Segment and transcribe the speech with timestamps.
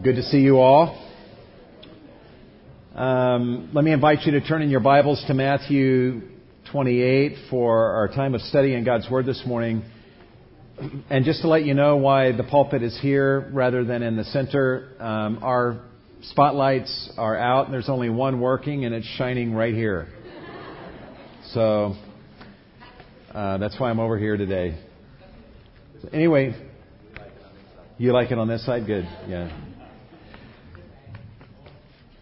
[0.00, 0.98] Good to see you all.
[2.94, 6.22] Um, let me invite you to turn in your Bibles to Matthew
[6.70, 9.82] 28 for our time of study in God's Word this morning.
[11.10, 14.24] And just to let you know why the pulpit is here rather than in the
[14.24, 15.82] center, um, our
[16.22, 20.08] spotlights are out and there's only one working and it's shining right here.
[21.50, 21.96] So
[23.34, 24.82] uh, that's why I'm over here today.
[26.00, 26.54] So anyway,
[27.98, 28.86] you like it on this side?
[28.86, 29.04] Good.
[29.28, 29.71] Yeah.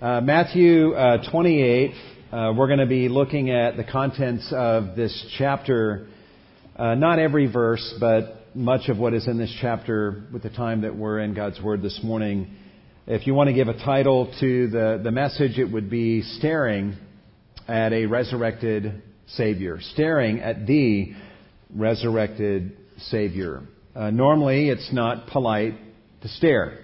[0.00, 1.90] Uh, Matthew uh, 28,
[2.32, 6.06] uh, we're going to be looking at the contents of this chapter.
[6.74, 10.80] Uh, not every verse, but much of what is in this chapter with the time
[10.80, 12.50] that we're in God's Word this morning.
[13.06, 16.96] If you want to give a title to the, the message, it would be Staring
[17.68, 19.80] at a Resurrected Savior.
[19.92, 21.12] Staring at the
[21.76, 23.64] Resurrected Savior.
[23.95, 25.74] Uh, normally, it's not polite
[26.23, 26.78] to stare,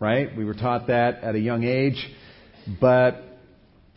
[0.00, 0.34] right?
[0.34, 2.02] We were taught that at a young age.
[2.80, 3.22] But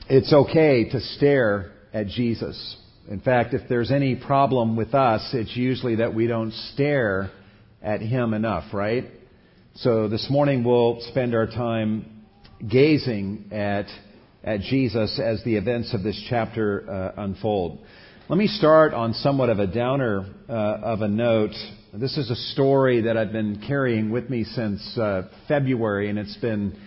[0.10, 2.78] it's okay to stare at Jesus.
[3.10, 7.32] In fact, if there's any problem with us, it's usually that we don't stare
[7.82, 9.06] at Him enough, right?
[9.76, 12.24] So this morning we'll spend our time
[12.68, 13.86] gazing at,
[14.44, 17.80] at Jesus as the events of this chapter uh, unfold.
[18.28, 21.54] Let me start on somewhat of a downer uh, of a note.
[21.94, 26.38] This is a story that I've been carrying with me since uh, February, and it's
[26.38, 26.80] been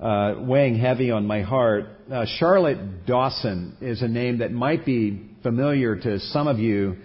[0.00, 1.86] uh, weighing heavy on my heart.
[2.10, 6.96] Uh, Charlotte Dawson is a name that might be familiar to some of you.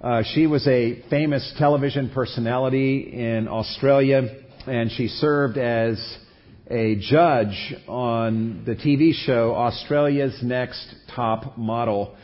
[0.00, 4.22] Uh, she was a famous television personality in Australia,
[4.66, 5.98] and she served as
[6.68, 12.16] a judge on the TV show Australia's Next Top Model.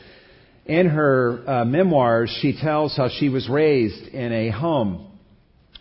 [0.65, 5.11] In her uh, memoirs, she tells how she was raised in a home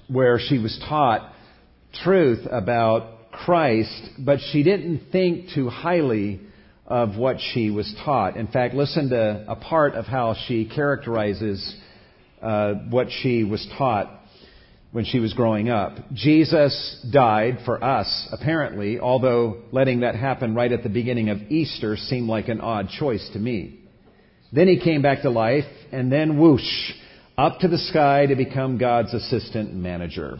[0.09, 1.33] where she was taught
[2.03, 3.12] truth about
[3.45, 6.41] Christ, but she didn't think too highly
[6.87, 8.37] of what she was taught.
[8.37, 11.75] In fact, listen to a part of how she characterizes
[12.41, 14.21] uh, what she was taught
[14.93, 15.97] when she was growing up.
[16.13, 21.97] Jesus died for us, apparently, although letting that happen right at the beginning of Easter
[21.97, 23.81] seemed like an odd choice to me.
[24.53, 26.93] Then he came back to life, and then whoosh,
[27.39, 30.39] up to the sky to become God's assistant manager.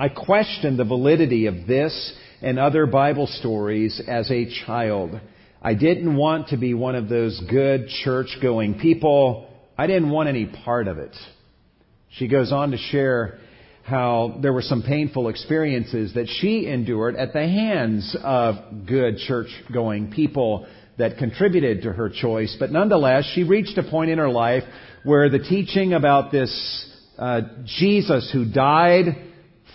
[0.00, 5.20] I questioned the validity of this and other Bible stories as a child.
[5.60, 9.50] I didn't want to be one of those good church going people.
[9.76, 11.16] I didn't want any part of it.
[12.10, 13.40] She goes on to share
[13.82, 19.48] how there were some painful experiences that she endured at the hands of good church
[19.72, 22.56] going people that contributed to her choice.
[22.60, 24.62] But nonetheless, she reached a point in her life
[25.02, 26.84] where the teaching about this
[27.18, 29.27] uh, Jesus who died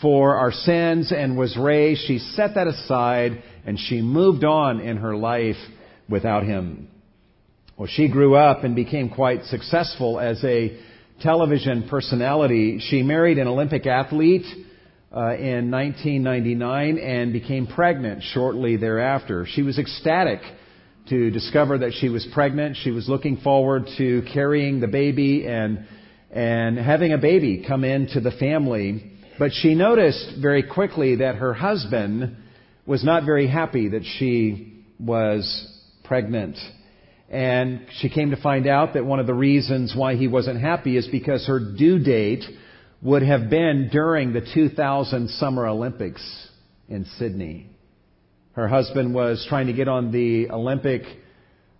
[0.03, 4.97] for our sins and was raised, she set that aside and she moved on in
[4.97, 5.55] her life
[6.07, 6.89] without him.
[7.77, 10.77] Well, she grew up and became quite successful as a
[11.21, 12.79] television personality.
[12.79, 14.45] She married an Olympic athlete
[15.15, 19.47] uh, in 1999 and became pregnant shortly thereafter.
[19.49, 20.41] She was ecstatic
[21.09, 22.77] to discover that she was pregnant.
[22.83, 25.85] She was looking forward to carrying the baby and
[26.29, 29.12] and having a baby come into the family.
[29.39, 32.37] But she noticed very quickly that her husband
[32.85, 35.67] was not very happy that she was
[36.03, 36.57] pregnant.
[37.29, 40.97] And she came to find out that one of the reasons why he wasn't happy
[40.97, 42.43] is because her due date
[43.01, 46.21] would have been during the 2000 Summer Olympics
[46.87, 47.67] in Sydney.
[48.53, 51.01] Her husband was trying to get on the Olympic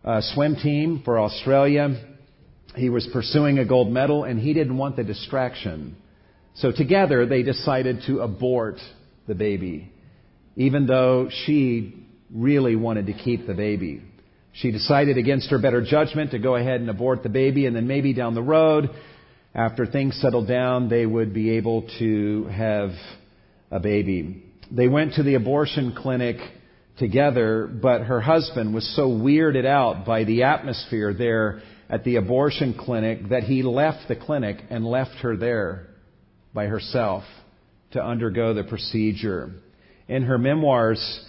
[0.04, 1.96] uh, swim team for Australia.
[2.76, 5.98] He was pursuing a gold medal and he didn't want the distraction
[6.56, 8.78] so together they decided to abort
[9.28, 9.92] the baby,
[10.56, 14.02] even though she really wanted to keep the baby.
[14.54, 17.88] She decided against her better judgment to go ahead and abort the baby, and then
[17.88, 18.90] maybe down the road,
[19.56, 22.92] after things settled down, they would be able to have
[23.72, 24.44] a baby.
[24.72, 26.38] They went to the abortion clinic
[26.98, 32.76] together, but her husband was so weirded out by the atmosphere there at the abortion
[32.76, 35.88] clinic that he left the clinic and left her there
[36.54, 37.24] by herself
[37.92, 39.52] to undergo the procedure.
[40.08, 41.26] In her memoirs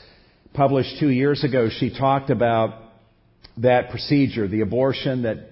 [0.52, 2.80] published two years ago, she talked about
[3.58, 5.50] that procedure, the abortion that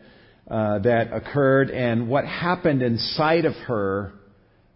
[0.51, 4.13] uh, that occurred, and what happened inside of her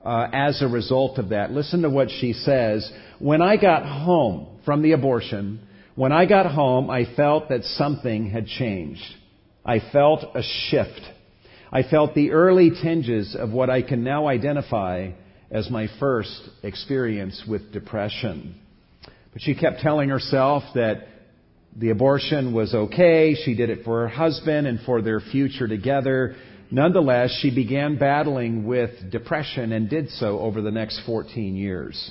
[0.04, 1.50] uh, as a result of that.
[1.50, 2.90] Listen to what she says.
[3.19, 5.60] When I got home from the abortion,
[5.96, 9.02] when I got home, I felt that something had changed.
[9.64, 11.00] I felt a shift.
[11.76, 15.11] I felt the early tinges of what I can now identify
[15.50, 18.55] as my first experience with depression.
[19.34, 21.06] But she kept telling herself that
[21.76, 23.34] the abortion was okay.
[23.34, 26.37] She did it for her husband and for their future together.
[26.70, 32.11] Nonetheless, she began battling with depression and did so over the next 14 years.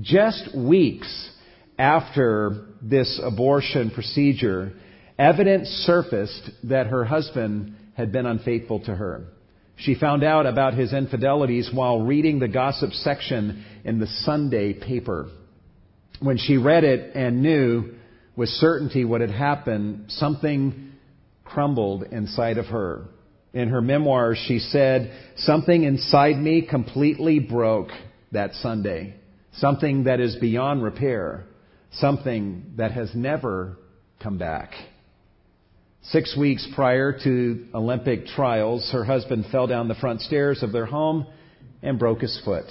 [0.00, 1.30] Just weeks
[1.78, 4.72] after this abortion procedure,
[5.20, 9.24] evidence surfaced that her husband had been unfaithful to her.
[9.76, 15.28] She found out about his infidelities while reading the gossip section in the Sunday paper.
[16.20, 17.94] When she read it and knew
[18.36, 20.92] with certainty what had happened, something
[21.44, 23.06] crumbled inside of her.
[23.52, 27.90] In her memoirs, she said, Something inside me completely broke
[28.32, 29.14] that Sunday.
[29.54, 31.44] Something that is beyond repair.
[31.92, 33.76] Something that has never
[34.20, 34.72] come back.
[36.08, 40.84] Six weeks prior to Olympic trials, her husband fell down the front stairs of their
[40.84, 41.26] home
[41.82, 42.66] and broke his foot.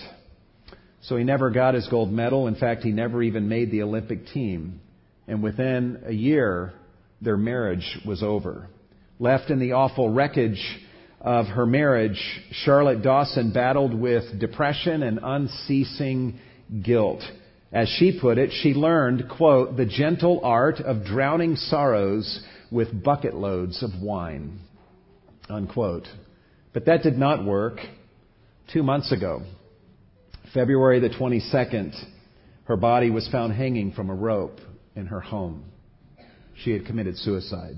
[1.02, 2.48] So he never got his gold medal.
[2.48, 4.82] In fact, he never even made the Olympic team.
[5.28, 6.74] And within a year,
[7.22, 8.68] their marriage was over.
[9.20, 10.64] Left in the awful wreckage
[11.20, 12.22] of her marriage,
[12.52, 16.40] Charlotte Dawson battled with depression and unceasing
[16.84, 17.24] guilt.
[17.72, 23.36] As she put it, she learned, quote, the gentle art of drowning sorrows with bucket
[23.36, 24.60] loads of wine.
[25.48, 26.08] Unquote.
[26.74, 27.78] But that did not work.
[28.72, 29.44] Two months ago,
[30.54, 31.94] February the 22nd,
[32.64, 34.60] her body was found hanging from a rope
[34.96, 35.66] in her home.
[36.64, 37.76] She had committed suicide.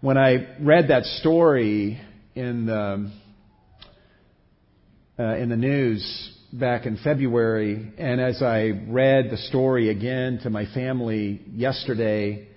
[0.00, 2.00] When I read that story
[2.34, 3.10] in the,
[5.18, 10.50] uh, in the news back in February, and as I read the story again to
[10.50, 12.49] my family yesterday,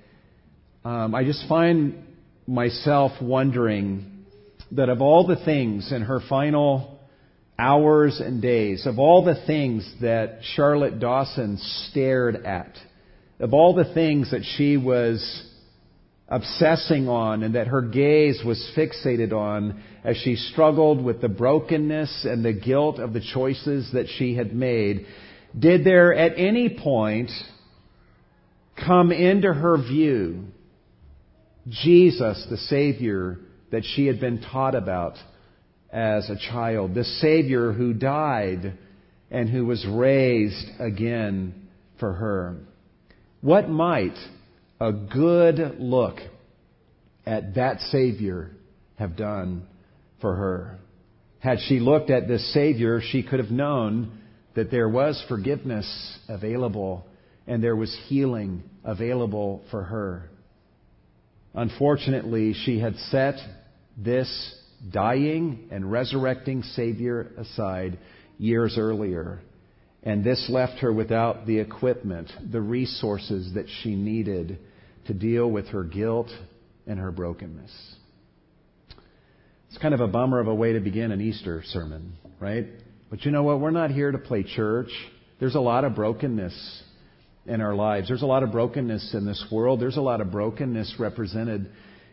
[0.85, 2.03] um, I just find
[2.45, 4.25] myself wondering
[4.71, 6.99] that of all the things in her final
[7.57, 11.57] hours and days, of all the things that Charlotte Dawson
[11.89, 12.75] stared at,
[13.39, 15.49] of all the things that she was
[16.27, 22.25] obsessing on and that her gaze was fixated on as she struggled with the brokenness
[22.25, 25.05] and the guilt of the choices that she had made,
[25.57, 27.31] did there at any point
[28.85, 30.47] come into her view
[31.69, 33.39] Jesus, the Savior
[33.71, 35.15] that she had been taught about
[35.91, 38.77] as a child, the Savior who died
[39.31, 41.67] and who was raised again
[41.99, 42.57] for her.
[43.41, 44.17] What might
[44.79, 46.17] a good look
[47.25, 48.51] at that Savior
[48.95, 49.65] have done
[50.21, 50.79] for her?
[51.39, 54.19] Had she looked at this Savior, she could have known
[54.55, 57.05] that there was forgiveness available
[57.47, 60.29] and there was healing available for her.
[61.53, 63.35] Unfortunately, she had set
[63.97, 64.55] this
[64.91, 67.99] dying and resurrecting Savior aside
[68.37, 69.39] years earlier.
[70.01, 74.59] And this left her without the equipment, the resources that she needed
[75.07, 76.29] to deal with her guilt
[76.87, 77.71] and her brokenness.
[79.69, 82.67] It's kind of a bummer of a way to begin an Easter sermon, right?
[83.09, 83.59] But you know what?
[83.59, 84.89] We're not here to play church.
[85.39, 86.83] There's a lot of brokenness
[87.45, 88.07] in our lives.
[88.07, 89.81] There's a lot of brokenness in this world.
[89.81, 91.69] There's a lot of brokenness represented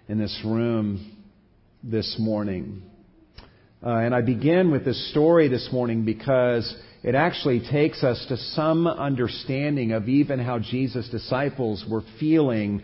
[0.08, 1.16] in this room
[1.82, 2.82] this morning.
[3.84, 8.36] Uh, and I begin with this story this morning because it actually takes us to
[8.36, 12.82] some understanding of even how Jesus' disciples were feeling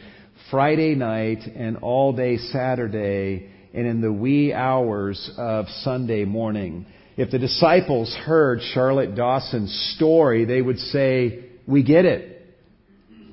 [0.50, 6.86] Friday night and all day Saturday and in the wee hours of Sunday morning.
[7.18, 12.35] If the disciples heard Charlotte Dawson's story, they would say, we get it.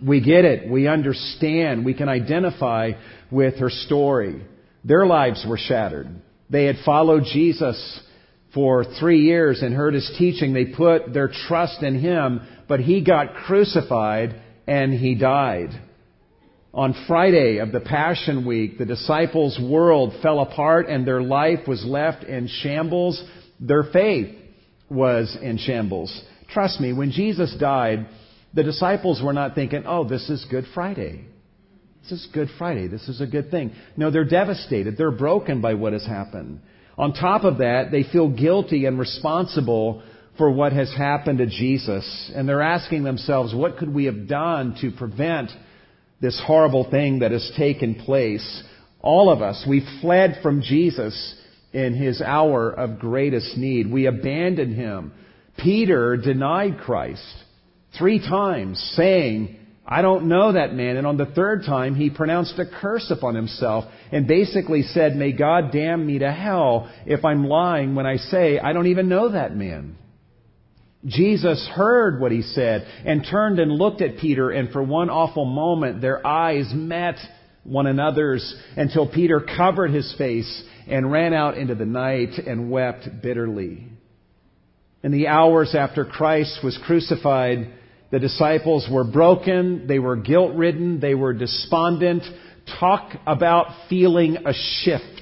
[0.06, 0.70] We get it.
[0.70, 1.86] We understand.
[1.86, 2.92] We can identify
[3.32, 4.42] with her story.
[4.84, 6.08] Their lives were shattered.
[6.50, 8.02] They had followed Jesus
[8.54, 10.54] for three years and heard his teaching.
[10.54, 14.36] They put their trust in him, but he got crucified
[14.68, 15.70] and he died.
[16.74, 21.84] On Friday of the Passion Week, the disciples' world fell apart and their life was
[21.86, 23.24] left in shambles.
[23.60, 24.36] Their faith
[24.90, 26.24] was in shambles.
[26.50, 28.08] Trust me, when Jesus died,
[28.54, 31.26] the disciples were not thinking, oh, this is Good Friday.
[32.04, 32.88] This is Good Friday.
[32.88, 33.74] This is a good thing.
[33.98, 34.98] No, they're devastated.
[34.98, 36.60] They're broken by what has happened.
[36.98, 40.04] On top of that, they feel guilty and responsible
[40.38, 42.32] for what has happened to Jesus.
[42.36, 45.50] And they're asking themselves, what could we have done to prevent
[46.22, 48.64] this horrible thing that has taken place?
[49.02, 51.36] All of us, we fled from Jesus
[51.72, 53.92] in his hour of greatest need.
[53.92, 55.14] We abandoned him.
[55.58, 57.44] Peter denied Christ
[57.98, 60.98] three times, saying, I don't know that man.
[60.98, 65.34] And on the third time, he pronounced a curse upon himself and basically said, May
[65.34, 69.30] God damn me to hell if I'm lying when I say I don't even know
[69.30, 69.98] that man.
[71.06, 75.44] Jesus heard what he said and turned and looked at Peter, and for one awful
[75.44, 77.16] moment their eyes met
[77.66, 83.08] one another's until Peter covered his face and ran out into the night and wept
[83.22, 83.86] bitterly.
[85.04, 87.74] In the hours after Christ was crucified,
[88.14, 92.22] the disciples were broken, they were guilt ridden, they were despondent.
[92.80, 95.20] Talk about feeling a shift.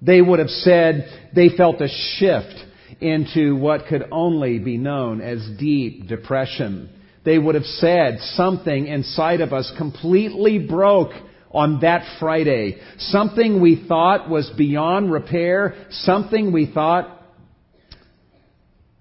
[0.00, 2.54] They would have said they felt a shift
[3.00, 6.90] into what could only be known as deep depression.
[7.24, 11.10] They would have said something inside of us completely broke
[11.50, 12.78] on that Friday.
[12.98, 17.20] Something we thought was beyond repair, something we thought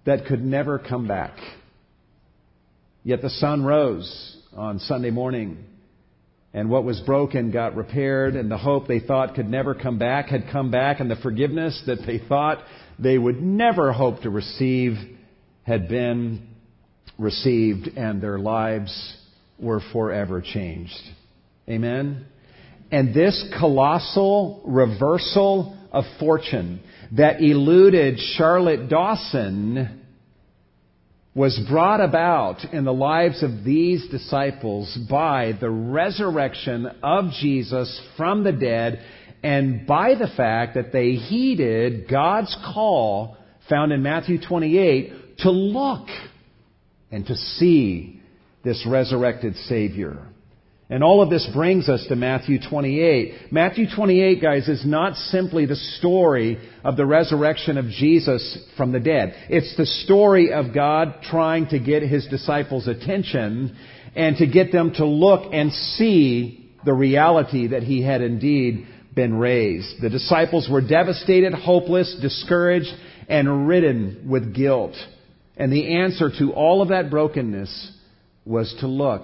[0.08, 1.38] that could never come back.
[3.06, 5.64] Yet the sun rose on Sunday morning,
[6.56, 10.30] and what was broken got repaired, and the hope they thought could never come back
[10.30, 12.64] had come back, and the forgiveness that they thought
[12.98, 14.94] they would never hope to receive
[15.62, 16.48] had been
[17.20, 19.16] received, and their lives
[19.60, 21.00] were forever changed.
[21.70, 22.26] Amen?
[22.92, 26.80] And this colossal reversal of fortune
[27.12, 30.02] that eluded Charlotte Dawson
[31.36, 38.46] was brought about in the lives of these disciples by the resurrection of Jesus from
[38.46, 39.02] the dead
[39.44, 43.36] and by the fact that they heeded God's call
[43.70, 46.08] found in Matthew 28 to look
[47.12, 48.22] and to see
[48.64, 50.26] this resurrected Savior.
[50.88, 53.52] And all of this brings us to Matthew 28.
[53.52, 59.00] Matthew 28, guys, is not simply the story of the resurrection of Jesus from the
[59.00, 59.34] dead.
[59.50, 63.76] It's the story of God trying to get His disciples' attention
[64.16, 69.34] and to get them to look and see the reality that He had indeed been
[69.34, 70.02] raised.
[70.04, 72.94] The disciples were devastated, hopeless, discouraged,
[73.28, 74.94] and ridden with guilt.
[75.58, 77.92] And the answer to all of that brokenness
[78.46, 79.24] was to look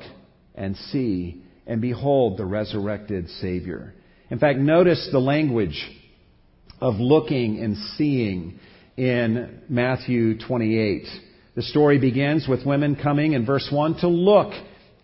[0.56, 3.94] and see and behold the resurrected Savior.
[4.30, 5.90] In fact, notice the language
[6.82, 8.60] of looking and seeing
[8.98, 11.06] in Matthew 28.
[11.56, 14.52] The story begins with women coming in verse 1 to look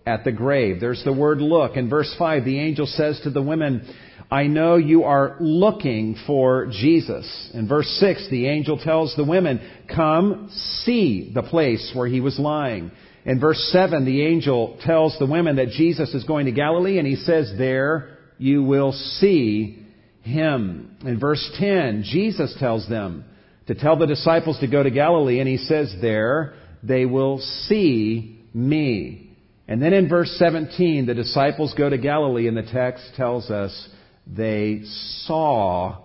[0.05, 0.81] at the grave.
[0.81, 1.77] There's the word look.
[1.77, 3.88] In verse 5, the angel says to the women,
[4.29, 7.50] I know you are looking for Jesus.
[7.53, 9.62] In verse 6, the angel tells the women,
[9.95, 10.50] Come
[10.83, 12.91] see the place where he was lying.
[13.27, 17.05] In verse 7, the angel tells the women that Jesus is going to Galilee, and
[17.05, 19.86] he says, There you will see
[20.22, 20.96] him.
[21.01, 23.25] In verse 10, Jesus tells them
[23.67, 28.46] to tell the disciples to go to Galilee, and he says, There they will see
[28.53, 29.36] me.
[29.67, 33.89] And then in verse 17, the disciples go to Galilee, and the text tells us
[34.25, 34.84] they
[35.25, 35.98] saw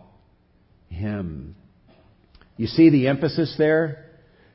[0.88, 1.54] him.
[2.56, 4.06] You see the emphasis there?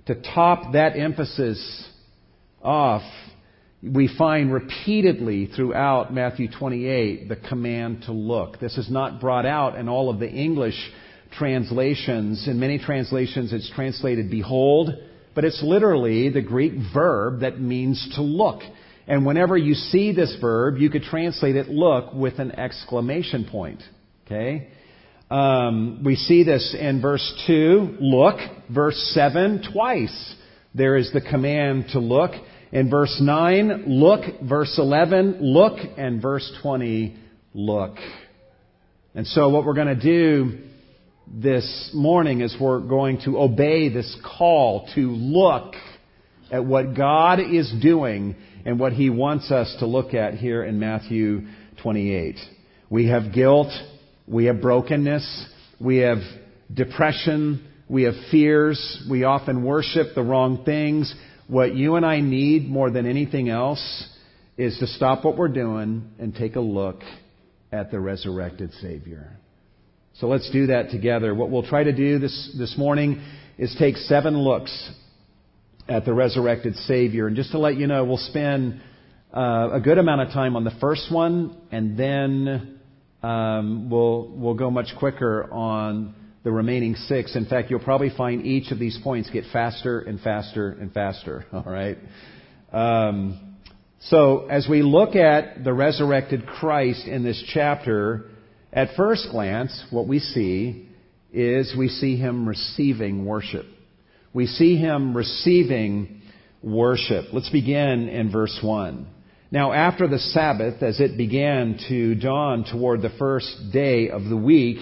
[0.07, 1.87] To top that emphasis,
[2.67, 3.03] off,
[3.81, 8.59] we find repeatedly throughout Matthew 28 the command to look.
[8.59, 10.75] This is not brought out in all of the English
[11.37, 12.47] translations.
[12.47, 14.89] In many translations, it's translated behold,
[15.33, 18.61] but it's literally the Greek verb that means to look.
[19.07, 23.81] And whenever you see this verb, you could translate it look with an exclamation point.
[24.25, 24.69] Okay?
[25.31, 28.39] Um, we see this in verse 2, look.
[28.73, 30.35] Verse 7, twice
[30.77, 32.31] there is the command to look.
[32.71, 34.21] In verse 9, look.
[34.47, 35.79] Verse 11, look.
[35.97, 37.15] And verse 20,
[37.53, 37.95] look.
[39.15, 40.59] And so what we're going to do
[41.27, 45.73] this morning is we're going to obey this call to look
[46.51, 50.79] at what God is doing and what He wants us to look at here in
[50.79, 51.47] Matthew
[51.81, 52.35] 28.
[52.89, 53.71] We have guilt.
[54.27, 55.47] We have brokenness.
[55.79, 56.19] We have
[56.73, 57.65] depression.
[57.89, 59.05] We have fears.
[59.09, 61.13] We often worship the wrong things.
[61.47, 64.09] What you and I need more than anything else
[64.57, 67.01] is to stop what we're doing and take a look
[67.71, 69.31] at the resurrected Savior.
[70.15, 71.33] So let's do that together.
[71.33, 73.21] What we'll try to do this, this morning
[73.57, 74.91] is take seven looks
[75.87, 77.27] at the resurrected Savior.
[77.27, 78.81] And just to let you know, we'll spend
[79.33, 82.79] uh, a good amount of time on the first one, and then
[83.23, 86.13] um, we'll, we'll go much quicker on
[86.47, 87.35] the remaining six.
[87.35, 91.45] In fact, you'll probably find each of these points get faster and faster and faster.
[91.53, 91.97] All right.
[92.71, 93.57] Um,
[93.99, 98.29] so as we look at the resurrected Christ in this chapter,
[98.71, 100.87] at first glance, what we see
[101.33, 103.65] is we see him receiving worship.
[104.33, 106.21] We see him receiving
[106.63, 107.25] worship.
[107.33, 109.05] Let's begin in verse 1.
[109.51, 114.37] Now, after the Sabbath, as it began to dawn toward the first day of the
[114.37, 114.77] week,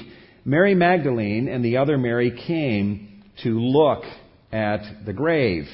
[0.48, 4.04] Mary Magdalene and the other Mary came to look
[4.52, 5.66] at the grave.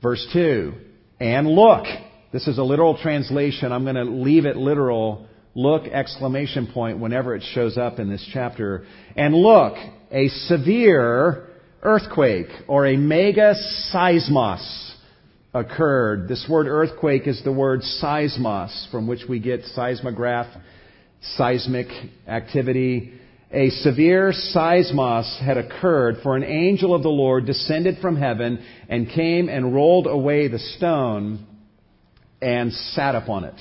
[0.00, 0.72] Verse 2.
[1.18, 1.84] And look.
[2.32, 3.72] This is a literal translation.
[3.72, 5.26] I'm going to leave it literal.
[5.56, 8.86] Look, exclamation point, whenever it shows up in this chapter.
[9.16, 9.74] And look,
[10.12, 11.48] a severe
[11.82, 13.54] earthquake or a mega
[13.92, 14.94] seismos
[15.52, 16.28] occurred.
[16.28, 20.46] This word earthquake is the word seismos, from which we get seismograph,
[21.36, 21.88] seismic
[22.28, 23.19] activity.
[23.52, 29.10] A severe seismos had occurred, for an angel of the Lord descended from heaven and
[29.10, 31.46] came and rolled away the stone
[32.40, 33.54] and sat upon it.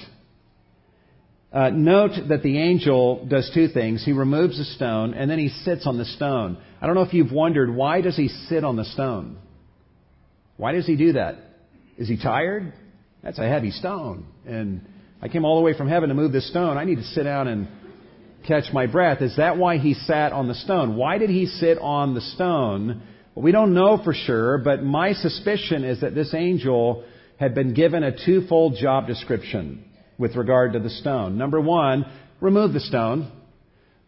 [1.52, 4.06] Uh, note that the angel does two things.
[4.06, 6.60] He removes the stone and then he sits on the stone.
[6.80, 9.40] I don't know if you've wondered why does he sit on the stone?
[10.58, 11.38] Why does he do that?
[11.98, 12.72] Is he tired?
[13.24, 14.28] That's a heavy stone.
[14.46, 14.86] And
[15.20, 16.78] I came all the way from heaven to move this stone.
[16.78, 17.68] I need to sit down and
[18.48, 19.22] catch my breath.
[19.22, 20.96] Is that why he sat on the stone?
[20.96, 23.02] Why did he sit on the stone?
[23.36, 27.04] Well, we don't know for sure, but my suspicion is that this angel
[27.40, 29.84] had been given a twofold job description
[30.18, 31.38] with regard to the stone.
[31.38, 32.06] Number one,
[32.42, 33.32] remove the stone.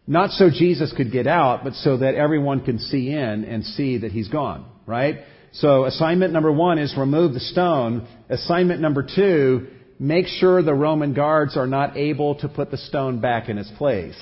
[0.06, 3.98] Not so Jesus could get out, but so that everyone can see in and see
[3.98, 5.20] that he's gone, right?
[5.52, 8.06] So assignment number one is remove the stone.
[8.28, 9.68] Assignment number two,
[9.98, 13.70] make sure the Roman guards are not able to put the stone back in its
[13.78, 14.16] place.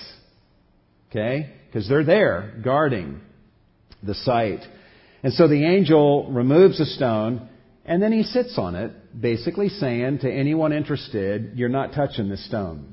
[1.10, 1.52] Okay?
[1.66, 3.20] Because they're there guarding
[4.02, 4.60] the site.
[5.22, 7.48] And so the angel removes the stone
[7.84, 12.46] and then he sits on it, basically saying to anyone interested, You're not touching this
[12.46, 12.92] stone.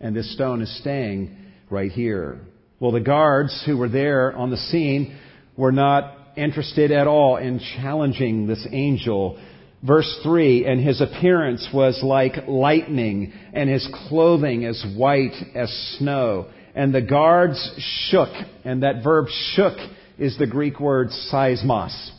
[0.00, 1.36] And this stone is staying
[1.70, 2.40] right here.
[2.78, 5.16] Well, the guards who were there on the scene
[5.56, 9.40] were not interested at all in challenging this angel.
[9.86, 16.46] Verse 3 And his appearance was like lightning, and his clothing as white as snow.
[16.74, 17.70] And the guards
[18.08, 18.30] shook,
[18.64, 19.76] and that verb shook
[20.18, 22.10] is the Greek word seismos.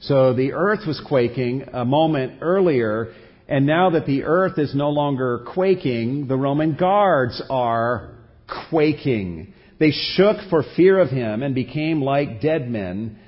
[0.00, 3.12] So the earth was quaking a moment earlier,
[3.48, 8.14] and now that the earth is no longer quaking, the Roman guards are
[8.70, 9.52] quaking.
[9.78, 13.18] They shook for fear of him and became like dead men.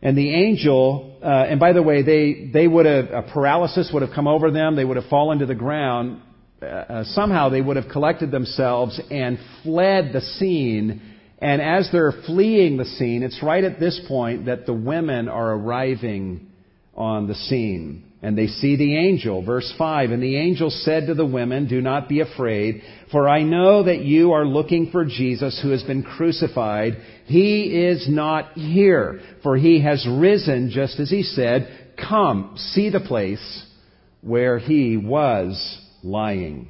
[0.00, 4.02] And the angel, uh, and by the way, they, they would have, a paralysis would
[4.02, 6.22] have come over them, they would have fallen to the ground.
[6.60, 11.00] Uh, uh somehow they would have collected themselves and fled the scene
[11.40, 15.54] and as they're fleeing the scene, it's right at this point that the women are
[15.54, 16.48] arriving
[16.94, 18.07] on the scene.
[18.20, 19.42] And they see the angel.
[19.44, 23.42] Verse 5 And the angel said to the women, Do not be afraid, for I
[23.42, 26.94] know that you are looking for Jesus who has been crucified.
[27.26, 31.94] He is not here, for he has risen just as he said.
[31.96, 33.66] Come, see the place
[34.20, 36.68] where he was lying.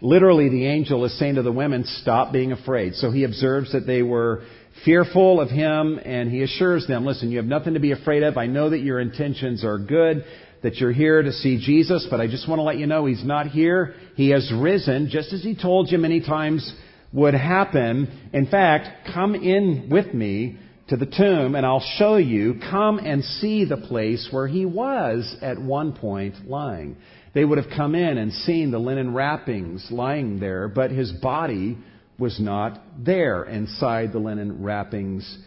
[0.00, 2.94] Literally, the angel is saying to the women, stop being afraid.
[2.94, 4.42] So he observes that they were
[4.84, 8.36] fearful of him and he assures them, listen, you have nothing to be afraid of.
[8.36, 10.24] I know that your intentions are good,
[10.62, 13.24] that you're here to see Jesus, but I just want to let you know he's
[13.24, 13.94] not here.
[14.14, 16.72] He has risen, just as he told you many times
[17.12, 18.28] would happen.
[18.32, 22.60] In fact, come in with me to the tomb and I'll show you.
[22.70, 26.96] Come and see the place where he was at one point lying.
[27.34, 31.76] They would have come in and seen the linen wrappings lying there, but his body
[32.18, 35.38] was not there inside the linen wrappings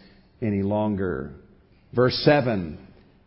[0.42, 1.34] any longer.
[1.94, 2.78] Verse 7.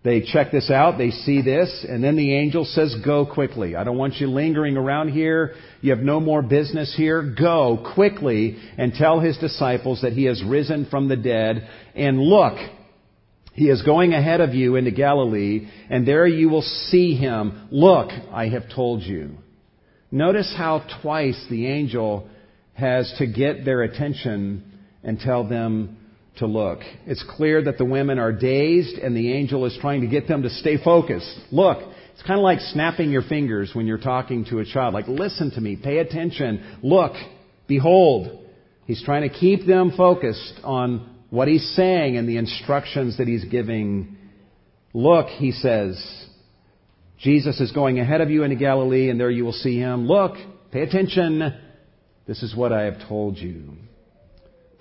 [0.05, 3.77] They check this out, they see this, and then the angel says, Go quickly.
[3.77, 5.55] I don't want you lingering around here.
[5.81, 7.23] You have no more business here.
[7.39, 11.69] Go quickly and tell his disciples that he has risen from the dead.
[11.95, 12.59] And look,
[13.53, 17.69] he is going ahead of you into Galilee, and there you will see him.
[17.71, 19.37] Look, I have told you.
[20.11, 22.29] Notice how twice the angel
[22.75, 24.65] has to get their attention
[25.05, 25.97] and tell them
[26.37, 26.81] to look.
[27.07, 30.43] It's clear that the women are dazed, and the angel is trying to get them
[30.43, 31.35] to stay focused.
[31.51, 31.79] Look,
[32.15, 34.95] it's kind of like snapping your fingers when you're talking to a child.
[34.95, 37.13] Like, listen to me, pay attention, look,
[37.67, 38.47] behold.
[38.87, 43.45] He's trying to keep them focused on what he's saying and the instructions that he's
[43.45, 44.17] giving.
[44.93, 46.27] Look, he says,
[47.19, 50.07] Jesus is going ahead of you into Galilee, and there you will see him.
[50.07, 50.33] Look,
[50.73, 51.55] pay attention.
[52.27, 53.77] This is what I have told you.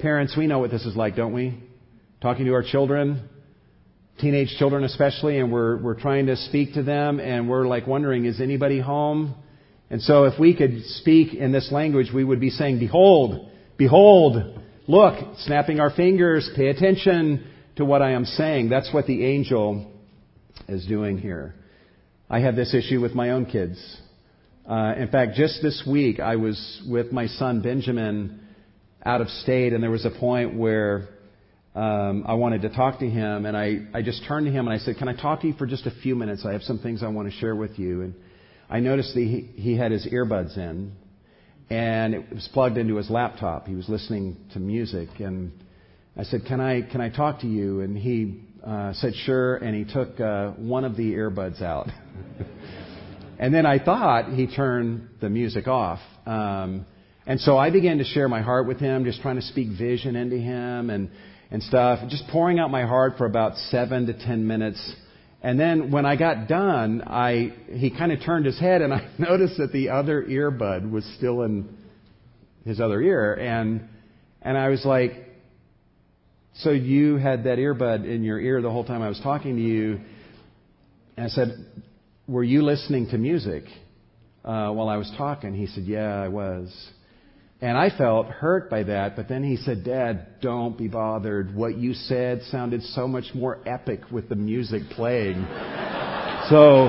[0.01, 1.61] Parents, we know what this is like, don't we?
[2.21, 3.29] Talking to our children,
[4.19, 8.25] teenage children especially, and we're, we're trying to speak to them, and we're like wondering,
[8.25, 9.35] is anybody home?
[9.89, 14.61] And so if we could speak in this language, we would be saying, Behold, behold,
[14.91, 18.69] Look, snapping our fingers, pay attention to what I am saying.
[18.69, 19.89] That's what the angel
[20.67, 21.55] is doing here.
[22.29, 23.79] I have this issue with my own kids.
[24.67, 28.40] Uh, in fact, just this week, I was with my son Benjamin
[29.05, 31.09] out of state, and there was a point where
[31.73, 34.73] um, I wanted to talk to him, and I, I just turned to him and
[34.73, 36.45] I said, Can I talk to you for just a few minutes?
[36.45, 38.01] I have some things I want to share with you.
[38.01, 38.13] And
[38.69, 40.91] I noticed that he, he had his earbuds in,
[41.69, 43.67] and it was plugged into his laptop.
[43.67, 45.51] He was listening to music, and
[46.17, 49.73] I said, "Can I can I talk to you?" And he uh, said, "Sure." And
[49.73, 51.87] he took uh, one of the earbuds out,
[53.39, 55.99] and then I thought he turned the music off.
[56.25, 56.85] Um,
[57.25, 60.15] and so I began to share my heart with him, just trying to speak vision
[60.15, 61.09] into him and
[61.51, 64.95] and stuff, just pouring out my heart for about seven to ten minutes.
[65.43, 69.09] And then when I got done, I he kind of turned his head and I
[69.17, 71.77] noticed that the other earbud was still in
[72.65, 73.87] his other ear and
[74.41, 75.13] and I was like
[76.53, 79.61] so you had that earbud in your ear the whole time I was talking to
[79.61, 79.99] you
[81.17, 81.65] and I said
[82.27, 83.63] were you listening to music
[84.45, 85.53] uh, while I was talking?
[85.53, 86.73] He said, Yeah, I was.
[87.61, 91.53] And I felt hurt by that, but then he said, Dad, don't be bothered.
[91.53, 95.35] What you said sounded so much more epic with the music playing.
[96.49, 96.87] so,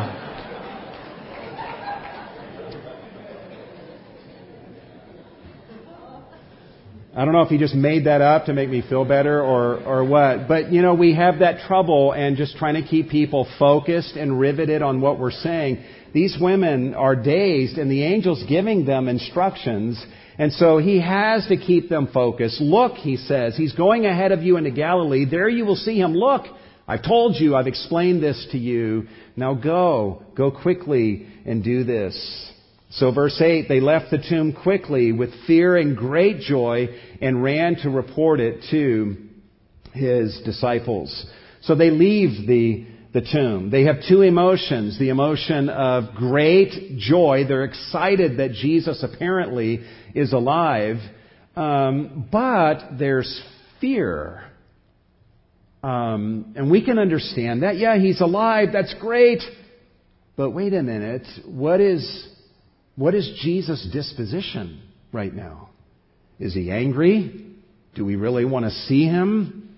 [7.15, 9.77] I don't know if he just made that up to make me feel better or,
[9.85, 10.49] or what.
[10.49, 14.41] But, you know, we have that trouble and just trying to keep people focused and
[14.41, 15.85] riveted on what we're saying.
[16.15, 20.03] These women are dazed and the angel's giving them instructions
[20.43, 22.61] and so he has to keep them focused.
[22.61, 25.25] Look, he says, he's going ahead of you into Galilee.
[25.25, 26.15] There you will see him.
[26.15, 26.47] Look,
[26.89, 29.07] I've told you, I've explained this to you.
[29.37, 32.51] Now go, go quickly and do this.
[32.91, 36.89] So verse 8, they left the tomb quickly with fear and great joy
[37.21, 39.17] and ran to report it to
[39.93, 41.25] his disciples.
[41.61, 43.71] So they leave the the tomb.
[43.71, 44.99] They have two emotions.
[44.99, 47.45] The emotion of great joy.
[47.47, 49.81] They're excited that Jesus apparently
[50.15, 50.97] is alive.
[51.55, 53.43] Um, but there's
[53.81, 54.45] fear.
[55.83, 57.77] Um, and we can understand that.
[57.77, 58.69] Yeah, he's alive.
[58.73, 59.41] That's great.
[60.37, 61.27] But wait a minute.
[61.45, 62.29] What is,
[62.97, 65.69] what is Jesus' disposition right now?
[66.39, 67.47] Is he angry?
[67.95, 69.77] Do we really want to see him?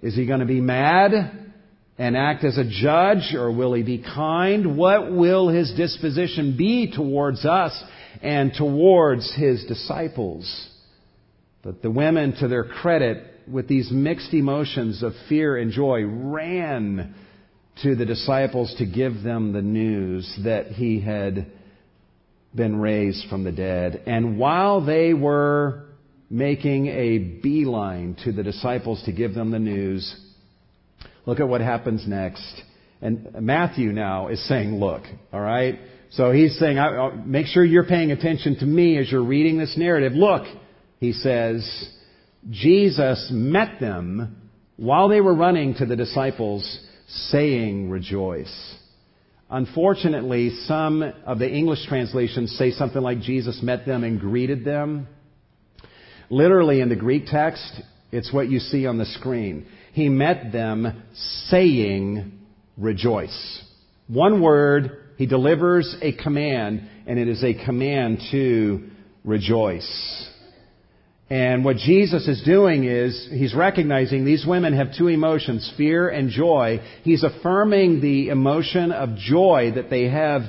[0.00, 1.39] Is he going to be mad?
[2.00, 4.78] And act as a judge, or will he be kind?
[4.78, 7.78] What will his disposition be towards us
[8.22, 10.68] and towards his disciples?
[11.62, 17.14] But the women, to their credit, with these mixed emotions of fear and joy, ran
[17.82, 21.52] to the disciples to give them the news that he had
[22.54, 24.04] been raised from the dead.
[24.06, 25.84] And while they were
[26.30, 30.28] making a beeline to the disciples to give them the news,
[31.26, 32.62] Look at what happens next.
[33.02, 35.02] And Matthew now is saying, look,
[35.32, 35.78] all right?
[36.10, 36.78] So he's saying,
[37.26, 40.12] make sure you're paying attention to me as you're reading this narrative.
[40.12, 40.44] Look,
[40.98, 41.88] he says,
[42.50, 48.76] Jesus met them while they were running to the disciples, saying, rejoice.
[49.48, 55.06] Unfortunately, some of the English translations say something like Jesus met them and greeted them.
[56.28, 61.02] Literally in the Greek text, it's what you see on the screen he met them
[61.46, 62.32] saying,
[62.76, 63.64] rejoice.
[64.08, 68.88] One word, he delivers a command, and it is a command to
[69.24, 70.28] rejoice.
[71.28, 76.28] And what Jesus is doing is, he's recognizing these women have two emotions, fear and
[76.28, 76.80] joy.
[77.04, 80.42] He's affirming the emotion of joy that they have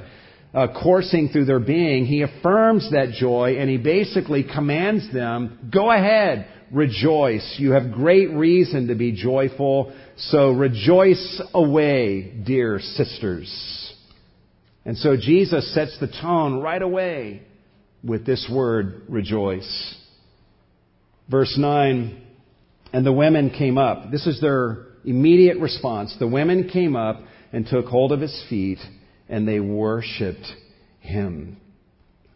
[0.55, 2.05] uh, coursing through their being.
[2.05, 7.55] He affirms that joy and he basically commands them, go ahead, rejoice.
[7.57, 9.93] You have great reason to be joyful.
[10.17, 13.93] So rejoice away, dear sisters.
[14.85, 17.43] And so Jesus sets the tone right away
[18.03, 19.97] with this word, rejoice.
[21.29, 22.21] Verse 9,
[22.93, 24.11] and the women came up.
[24.11, 26.15] This is their immediate response.
[26.19, 27.21] The women came up
[27.53, 28.79] and took hold of his feet
[29.29, 30.45] and they worshiped
[30.99, 31.57] him.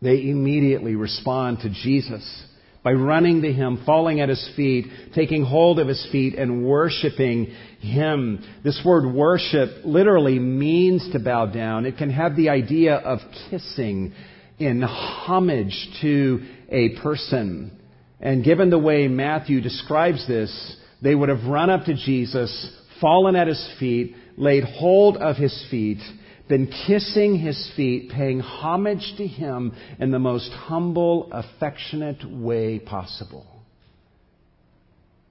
[0.01, 2.45] They immediately respond to Jesus
[2.85, 7.47] by running to Him, falling at His feet, taking hold of His feet, and worshiping
[7.79, 8.45] Him.
[8.63, 11.87] This word worship literally means to bow down.
[11.87, 13.19] It can have the idea of
[13.49, 14.13] kissing
[14.59, 17.75] in homage to a person.
[18.21, 22.71] And given the way Matthew describes this, they would have run up to Jesus,
[23.01, 26.03] fallen at His feet, laid hold of His feet,
[26.47, 33.47] been kissing his feet, paying homage to him in the most humble, affectionate way possible.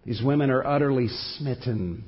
[0.04, 2.04] These women are utterly smitten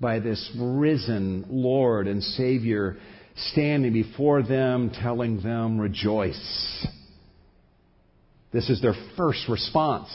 [0.00, 2.98] by this risen Lord and Savior
[3.36, 6.86] standing before them, telling them, rejoice.
[8.52, 10.08] This is their first response,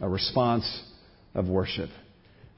[0.00, 0.82] a response
[1.34, 1.90] of worship.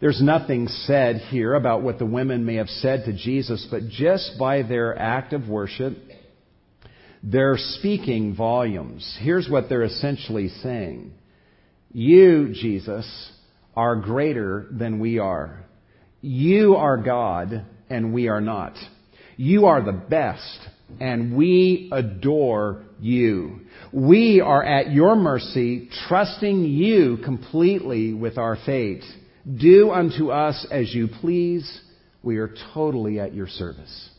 [0.00, 4.38] There's nothing said here about what the women may have said to Jesus, but just
[4.38, 5.96] by their act of worship,
[7.22, 9.18] they're speaking volumes.
[9.20, 11.12] Here's what they're essentially saying.
[11.92, 13.32] You, Jesus,
[13.74, 15.64] are greater than we are.
[16.20, 18.74] You are God and we are not.
[19.36, 20.58] You are the best
[21.00, 23.60] and we adore you.
[23.92, 29.04] We are at your mercy, trusting you completely with our fate.
[29.56, 31.80] Do unto us as you please.
[32.22, 34.10] We are totally at your service.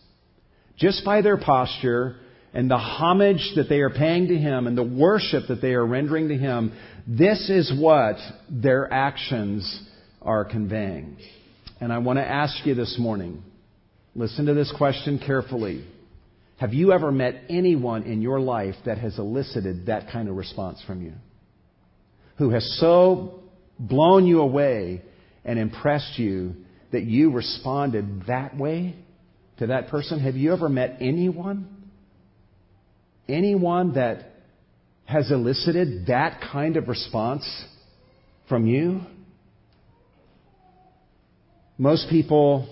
[0.78, 2.15] Just by their posture
[2.54, 5.86] and the homage that they are paying to Him and the worship that they are
[5.86, 6.74] rendering to Him,
[7.06, 8.15] this is what
[8.50, 9.88] their actions
[10.22, 11.18] are conveying.
[11.80, 13.44] And I want to ask you this morning,
[14.15, 15.86] listen to this question carefully.
[16.58, 20.82] Have you ever met anyone in your life that has elicited that kind of response
[20.88, 21.13] from you?
[22.38, 23.42] Who has so
[23.78, 25.04] blown you away
[25.50, 26.54] and impressed you
[26.92, 28.94] that you responded that way
[29.58, 30.20] to that person?
[30.20, 31.88] Have you ever met anyone?
[33.28, 34.32] Anyone that
[35.06, 37.44] has elicited that kind of response
[38.48, 39.02] from you?
[41.80, 42.68] Most people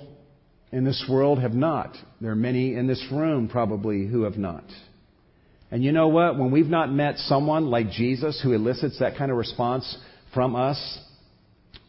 [0.72, 1.98] in this world have not.
[2.22, 4.66] There are many in this room probably who have not.
[5.72, 6.38] And you know what?
[6.38, 9.98] When we've not met someone like Jesus who elicits that kind of response
[10.32, 11.00] from us,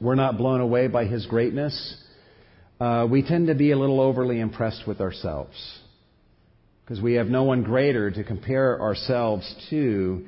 [0.01, 1.97] we're not blown away by his greatness.
[2.81, 5.57] Uh, we tend to be a little overly impressed with ourselves
[6.85, 10.25] because we have no one greater to compare ourselves to.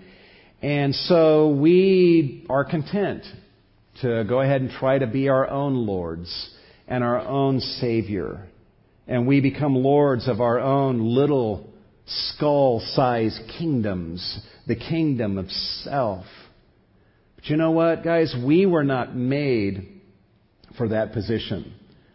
[0.60, 3.24] And so we are content
[4.02, 6.50] to go ahead and try to be our own lords
[6.88, 8.46] and our own Savior.
[9.06, 11.70] And we become lords of our own little
[12.06, 16.26] skull sized kingdoms, the kingdom of self.
[17.40, 18.34] But you know what, guys?
[18.44, 20.00] We were not made
[20.76, 21.72] for that position.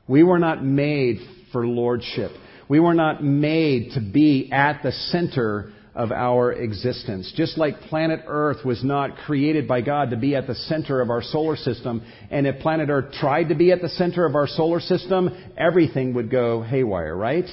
[0.08, 1.18] We were not made
[1.52, 2.32] for lordship.
[2.68, 7.32] We were not made to be at the center of our existence.
[7.36, 11.10] Just like planet Earth was not created by God to be at the center of
[11.10, 14.48] our solar system, and if planet Earth tried to be at the center of our
[14.48, 17.46] solar system, everything would go haywire, right?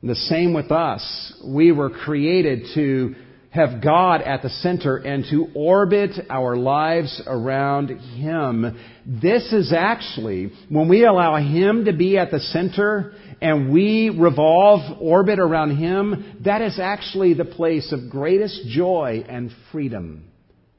[0.00, 1.32] the same with us.
[1.44, 3.16] We were created to
[3.50, 8.78] have God at the center and to orbit our lives around Him.
[9.06, 15.00] This is actually, when we allow Him to be at the center and we revolve,
[15.00, 20.24] orbit around Him, that is actually the place of greatest joy and freedom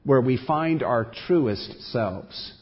[0.04, 2.54] where we find our truest selves.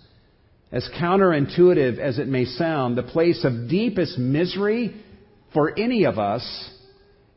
[0.73, 4.95] As counterintuitive as it may sound, the place of deepest misery
[5.53, 6.71] for any of us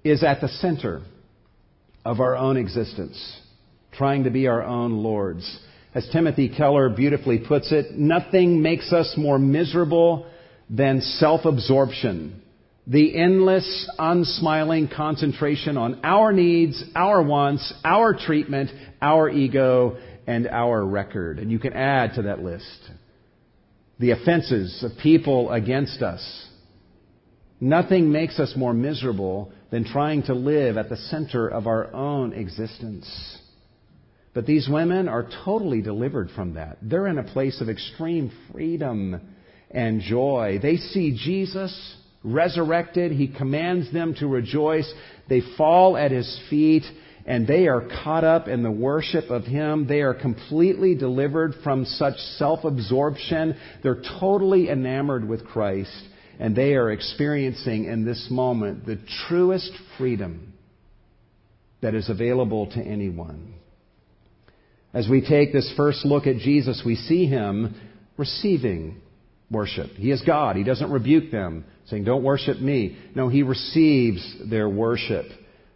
[0.04, 1.02] is at the center
[2.06, 3.40] of our own existence,
[3.92, 5.60] trying to be our own lords.
[5.94, 10.26] As Timothy Keller beautifully puts it, nothing makes us more miserable
[10.70, 12.42] than self absorption
[12.88, 18.70] the endless, unsmiling concentration on our needs, our wants, our treatment,
[19.02, 21.40] our ego, and our record.
[21.40, 22.90] And you can add to that list
[24.00, 26.48] the offenses of people against us.
[27.64, 32.34] Nothing makes us more miserable than trying to live at the center of our own
[32.34, 33.08] existence.
[34.34, 36.80] But these women are totally delivered from that.
[36.82, 39.22] They're in a place of extreme freedom
[39.70, 40.58] and joy.
[40.60, 43.12] They see Jesus resurrected.
[43.12, 44.92] He commands them to rejoice.
[45.30, 46.84] They fall at his feet
[47.28, 49.86] and they are caught up in the worship of him.
[49.86, 53.56] They are completely delivered from such self-absorption.
[53.84, 56.08] They're totally enamored with Christ
[56.40, 60.54] and they are experiencing in this moment the truest freedom
[61.82, 63.54] that is available to anyone.
[64.94, 67.76] As we take this first look at Jesus, we see him
[68.18, 69.02] receiving
[69.50, 69.92] worship.
[69.92, 70.56] He is God.
[70.56, 72.98] He doesn't rebuke them saying, Don't worship me.
[73.16, 75.26] No, he receives their worship.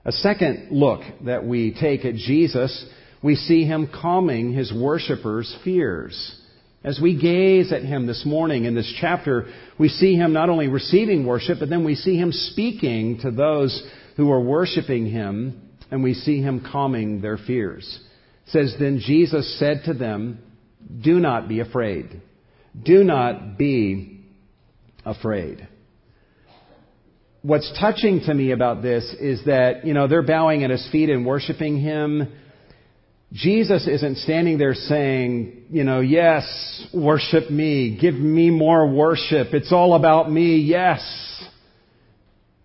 [0.04, 2.86] A second look that we take at Jesus,
[3.24, 6.42] we see him calming his worshippers' fears.
[6.86, 9.48] As we gaze at him this morning in this chapter,
[9.80, 13.84] we see him not only receiving worship, but then we see him speaking to those
[14.18, 18.00] who are worshiping him, and we see him calming their fears.
[18.46, 20.40] It says, Then Jesus said to them,
[21.04, 22.22] Do not be afraid.
[22.84, 24.22] Do not be
[25.04, 25.68] afraid
[27.46, 31.12] what's touching to me about this is that, you know, they're bowing at his feet
[31.12, 32.34] and worshiping him.
[33.34, 37.98] Jesus isn't standing there saying, you know, yes, worship me.
[38.00, 39.48] Give me more worship.
[39.54, 40.58] It's all about me.
[40.58, 41.02] Yes.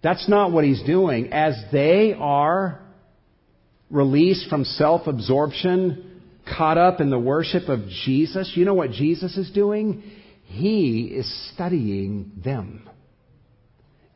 [0.02, 1.32] That's not what he's doing.
[1.32, 2.80] As they are
[3.90, 6.22] released from self-absorption,
[6.56, 10.02] caught up in the worship of Jesus, you know what Jesus is doing?
[10.44, 12.88] He is studying them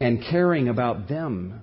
[0.01, 1.61] and caring about them.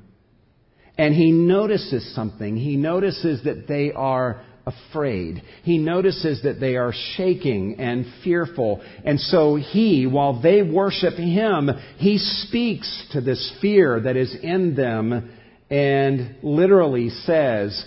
[0.98, 2.58] And he notices something.
[2.58, 5.42] He notices that they are afraid.
[5.64, 8.82] He notices that they are shaking and fearful.
[9.04, 14.76] And so he, while they worship him, he speaks to this fear that is in
[14.76, 15.32] them
[15.70, 17.84] and literally says,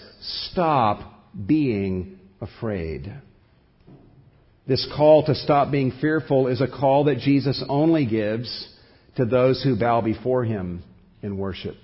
[0.51, 1.03] Stop
[1.47, 3.13] being afraid.
[4.67, 8.69] This call to stop being fearful is a call that Jesus only gives
[9.17, 10.83] to those who bow before him
[11.23, 11.77] in worship.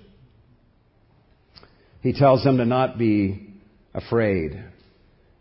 [2.01, 3.53] He tells them to not be
[3.93, 4.63] afraid.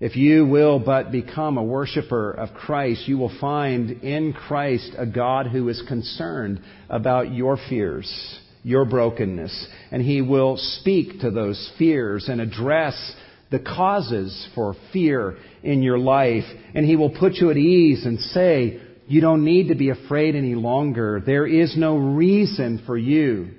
[0.00, 5.04] If you will but become a worshiper of Christ, you will find in Christ a
[5.04, 11.70] God who is concerned about your fears, your brokenness, and He will speak to those
[11.78, 13.14] fears and address
[13.50, 18.18] the causes for fear in your life, and He will put you at ease and
[18.20, 21.20] say, you don't need to be afraid any longer.
[21.20, 23.50] There is no reason for you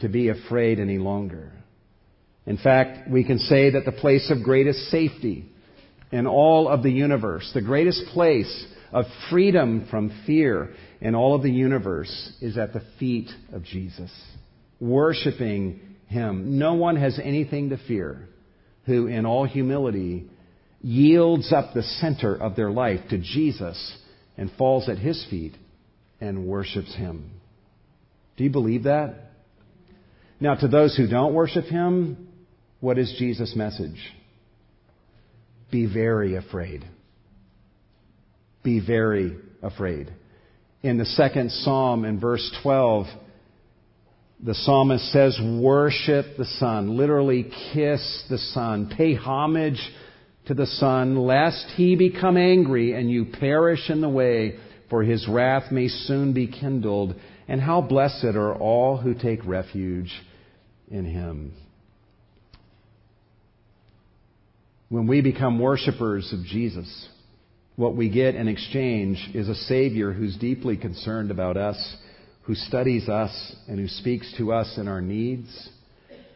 [0.00, 1.52] to be afraid any longer.
[2.44, 5.46] In fact, we can say that the place of greatest safety
[6.12, 11.42] in all of the universe, the greatest place of freedom from fear in all of
[11.42, 14.10] the universe is at the feet of Jesus,
[14.80, 16.58] worshiping Him.
[16.58, 18.28] No one has anything to fear
[18.86, 20.28] who, in all humility,
[20.82, 23.98] yields up the center of their life to Jesus
[24.36, 25.54] and falls at His feet
[26.20, 27.30] and worships Him.
[28.36, 29.14] Do you believe that?
[30.40, 32.28] Now, to those who don't worship Him,
[32.80, 34.00] what is Jesus' message?
[35.70, 36.84] Be very afraid.
[38.62, 40.12] Be very afraid.
[40.82, 43.06] In the second psalm, in verse 12,
[44.42, 46.96] the psalmist says, Worship the Son.
[46.96, 48.92] Literally, kiss the Son.
[48.96, 49.80] Pay homage
[50.46, 54.56] to the Son, lest he become angry and you perish in the way,
[54.88, 57.14] for his wrath may soon be kindled.
[57.48, 60.12] And how blessed are all who take refuge
[60.90, 61.52] in him.
[64.90, 67.08] When we become worshippers of Jesus,
[67.76, 71.96] what we get in exchange is a Savior who's deeply concerned about us,
[72.42, 75.70] who studies us, and who speaks to us in our needs,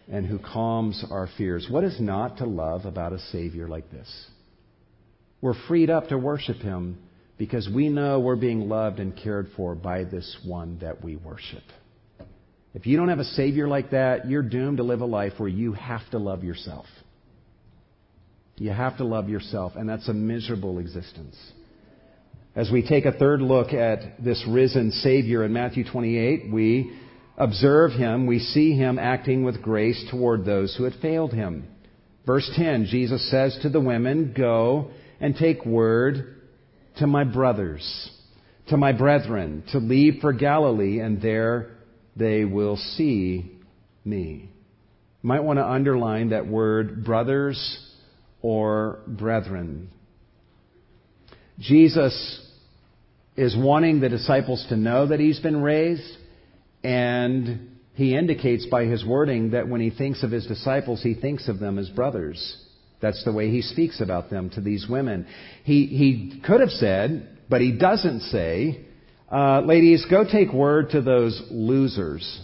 [0.09, 1.67] and who calms our fears.
[1.69, 4.27] What is not to love about a Savior like this?
[5.41, 6.99] We're freed up to worship Him
[7.37, 11.65] because we know we're being loved and cared for by this one that we worship.
[12.73, 15.49] If you don't have a Savior like that, you're doomed to live a life where
[15.49, 16.87] you have to love yourself.
[18.57, 21.37] You have to love yourself, and that's a miserable existence.
[22.55, 26.97] As we take a third look at this risen Savior in Matthew 28, we
[27.37, 31.67] observe him, we see him acting with grace toward those who had failed him.
[32.25, 36.37] Verse 10, Jesus says to the women, Go and take word
[36.99, 38.11] to my brothers,
[38.69, 41.73] to my brethren, to leave for Galilee, and there
[42.15, 43.51] they will see
[44.05, 44.49] me.
[45.23, 47.91] Might want to underline that word brothers
[48.45, 49.89] or brethren.
[51.59, 52.47] Jesus
[53.37, 56.19] is wanting the disciples to know that he's been raised,
[56.83, 61.49] and he indicates by his wording that when he thinks of his disciples, he thinks
[61.49, 62.63] of them as brothers.
[63.01, 65.27] That's the way he speaks about them to these women.
[65.63, 68.85] He, he could have said, but he doesn't say,
[69.33, 72.43] uh, ladies, go take word to those losers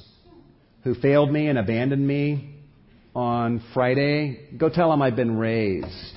[0.82, 2.59] who failed me and abandoned me
[3.14, 6.14] on Friday, go tell him I've been raised.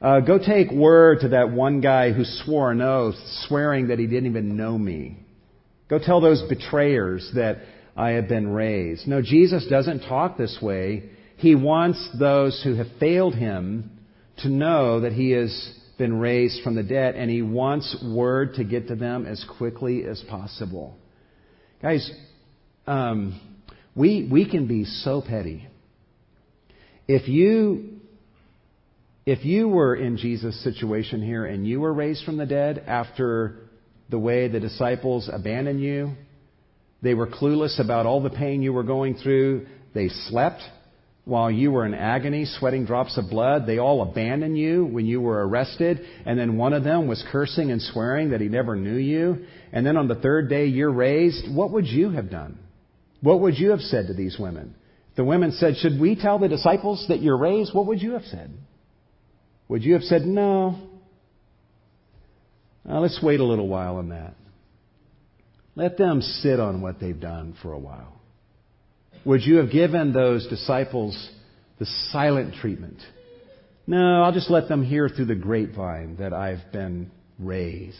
[0.00, 3.16] Uh, go take word to that one guy who swore an oath,
[3.46, 5.18] swearing that he didn't even know me.
[5.88, 7.58] Go tell those betrayers that
[7.96, 9.06] I have been raised.
[9.06, 11.10] No, Jesus doesn't talk this way.
[11.36, 13.90] He wants those who have failed him
[14.38, 18.64] to know that he has been raised from the dead, and he wants word to
[18.64, 20.96] get to them as quickly as possible.
[21.82, 22.10] Guys,
[22.86, 23.38] um,
[23.94, 25.66] we, we can be so petty.
[27.12, 27.98] If you
[29.26, 33.56] if you were in Jesus' situation here and you were raised from the dead after
[34.08, 36.12] the way the disciples abandoned you,
[37.02, 40.62] they were clueless about all the pain you were going through, they slept
[41.24, 43.66] while you were in agony, sweating drops of blood.
[43.66, 47.72] They all abandoned you when you were arrested, and then one of them was cursing
[47.72, 49.46] and swearing that he never knew you.
[49.72, 52.56] And then on the third day you're raised, what would you have done?
[53.20, 54.76] What would you have said to these women?
[55.16, 57.74] The women said, Should we tell the disciples that you're raised?
[57.74, 58.52] What would you have said?
[59.68, 60.78] Would you have said, No?
[62.84, 64.34] Now, let's wait a little while on that.
[65.74, 68.20] Let them sit on what they've done for a while.
[69.24, 71.30] Would you have given those disciples
[71.78, 72.98] the silent treatment?
[73.86, 77.96] No, I'll just let them hear through the grapevine that I've been raised.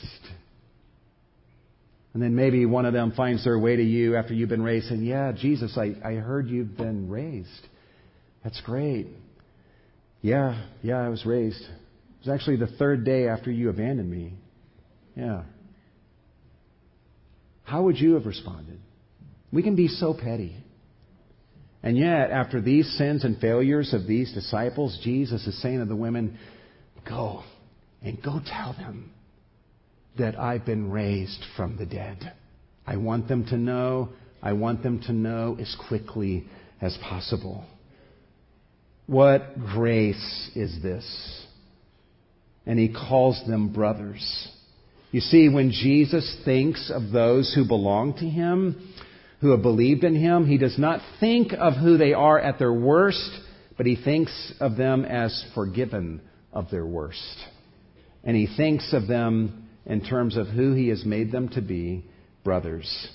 [2.12, 4.90] And then maybe one of them finds their way to you after you've been raised
[4.90, 7.48] and, Yeah, Jesus, I, I heard you've been raised.
[8.42, 9.06] That's great.
[10.22, 11.62] Yeah, yeah, I was raised.
[11.62, 14.34] It was actually the third day after you abandoned me.
[15.16, 15.42] Yeah.
[17.62, 18.80] How would you have responded?
[19.52, 20.56] We can be so petty.
[21.82, 25.96] And yet, after these sins and failures of these disciples, Jesus is saying to the
[25.96, 26.38] women,
[27.08, 27.42] Go
[28.02, 29.12] and go tell them
[30.18, 32.32] that I've been raised from the dead.
[32.86, 34.11] I want them to know.
[34.42, 36.46] I want them to know as quickly
[36.80, 37.64] as possible.
[39.06, 41.46] What grace is this?
[42.66, 44.48] And he calls them brothers.
[45.11, 48.94] You see, when Jesus thinks of those who belong to him,
[49.40, 52.72] who have believed in him, he does not think of who they are at their
[52.72, 53.30] worst,
[53.76, 56.20] but he thinks of them as forgiven
[56.52, 57.36] of their worst.
[58.22, 62.05] And he thinks of them in terms of who he has made them to be,
[62.45, 63.09] brothers.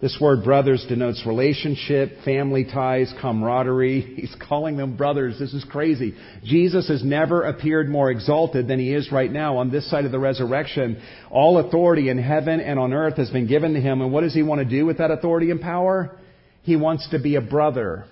[0.00, 4.00] This word brothers denotes relationship, family ties, camaraderie.
[4.16, 5.38] He's calling them brothers.
[5.40, 6.14] This is crazy.
[6.44, 10.12] Jesus has never appeared more exalted than he is right now on this side of
[10.12, 11.02] the resurrection.
[11.30, 14.00] All authority in heaven and on earth has been given to him.
[14.00, 16.16] And what does he want to do with that authority and power?
[16.62, 18.04] He wants to be a brother.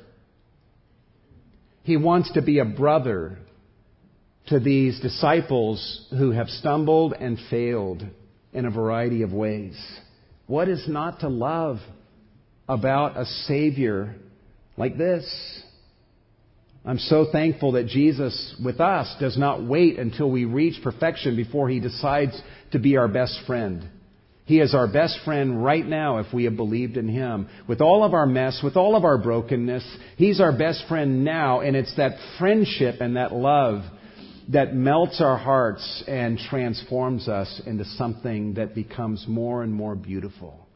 [1.84, 3.38] He wants to be a brother
[4.46, 8.04] to these disciples who have stumbled and failed
[8.52, 9.76] in a variety of ways.
[10.46, 11.78] What is not to love
[12.68, 14.14] about a Savior
[14.76, 15.62] like this?
[16.84, 21.68] I'm so thankful that Jesus with us does not wait until we reach perfection before
[21.68, 22.40] he decides
[22.70, 23.88] to be our best friend.
[24.44, 27.48] He is our best friend right now if we have believed in him.
[27.66, 29.84] With all of our mess, with all of our brokenness,
[30.16, 33.82] he's our best friend now, and it's that friendship and that love
[34.48, 40.66] that melts our hearts and transforms us into something that becomes more and more beautiful.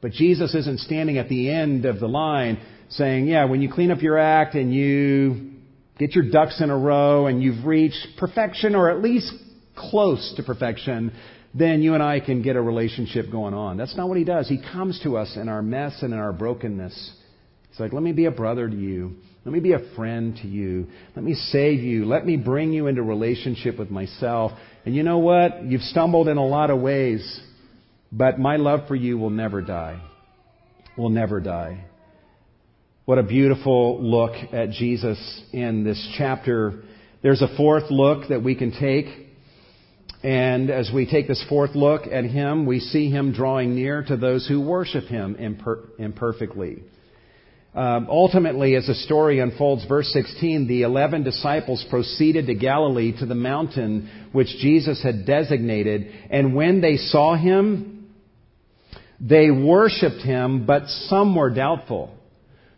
[0.00, 2.58] But Jesus isn't standing at the end of the line
[2.90, 5.52] saying, yeah, when you clean up your act and you
[5.98, 9.32] get your ducks in a row and you've reached perfection or at least
[9.76, 11.12] close to perfection,
[11.54, 13.76] then you and I can get a relationship going on.
[13.76, 14.48] That's not what he does.
[14.48, 17.12] He comes to us in our mess and in our brokenness.
[17.70, 19.16] He's like, let me be a brother to you.
[19.44, 20.88] Let me be a friend to you.
[21.16, 22.04] Let me save you.
[22.04, 24.52] Let me bring you into relationship with myself.
[24.84, 25.64] And you know what?
[25.64, 27.40] You've stumbled in a lot of ways,
[28.12, 30.02] but my love for you will never die.
[30.98, 31.84] Will never die.
[33.06, 36.82] What a beautiful look at Jesus in this chapter.
[37.22, 39.06] There's a fourth look that we can take.
[40.22, 44.16] And as we take this fourth look at him, we see him drawing near to
[44.18, 46.82] those who worship him imper- imperfectly.
[47.72, 53.26] Um, ultimately, as the story unfolds, verse 16, the eleven disciples proceeded to Galilee to
[53.26, 58.10] the mountain which Jesus had designated, and when they saw him,
[59.20, 62.12] they worshiped him, but some were doubtful.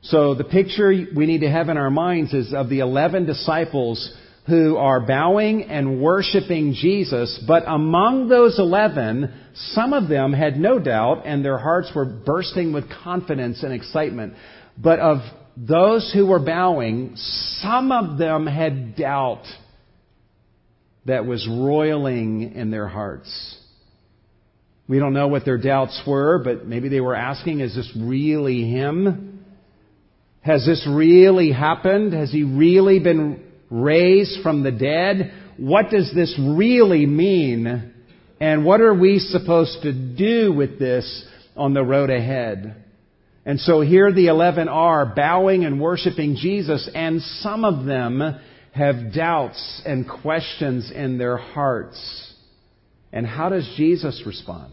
[0.03, 4.15] So the picture we need to have in our minds is of the eleven disciples
[4.47, 10.81] who are bowing and worshiping Jesus, but among those eleven, some of them had no
[10.81, 14.35] doubt and their hearts were bursting with confidence and excitement.
[14.77, 15.19] But of
[15.57, 19.45] those who were bowing, some of them had doubt
[21.05, 23.59] that was roiling in their hearts.
[24.89, 28.69] We don't know what their doubts were, but maybe they were asking, is this really
[28.69, 29.45] him?
[30.43, 32.13] Has this really happened?
[32.13, 35.33] Has he really been raised from the dead?
[35.57, 37.93] What does this really mean?
[38.41, 41.25] And what are we supposed to do with this
[41.57, 42.85] on the road ahead?
[43.45, 48.39] And so here the eleven are bowing and worshiping Jesus, and some of them
[48.73, 52.33] have doubts and questions in their hearts.
[53.13, 54.73] And how does Jesus respond?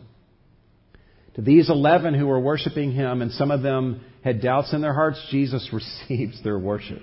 [1.35, 4.93] To these eleven who were worshiping him, and some of them had doubts in their
[4.93, 7.01] hearts, Jesus receives their worship.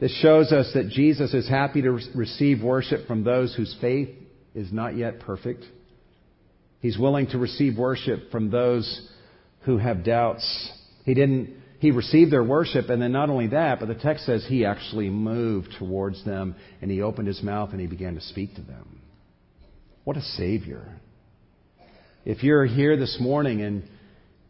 [0.00, 4.10] This shows us that Jesus is happy to receive worship from those whose faith
[4.54, 5.64] is not yet perfect.
[6.80, 9.10] He's willing to receive worship from those
[9.68, 10.72] who have doubts.
[11.04, 14.46] He didn't, he received their worship, and then not only that, but the text says
[14.48, 18.54] he actually moved towards them and he opened his mouth and he began to speak
[18.54, 19.02] to them.
[20.04, 20.88] What a Savior.
[22.24, 23.82] If you're here this morning and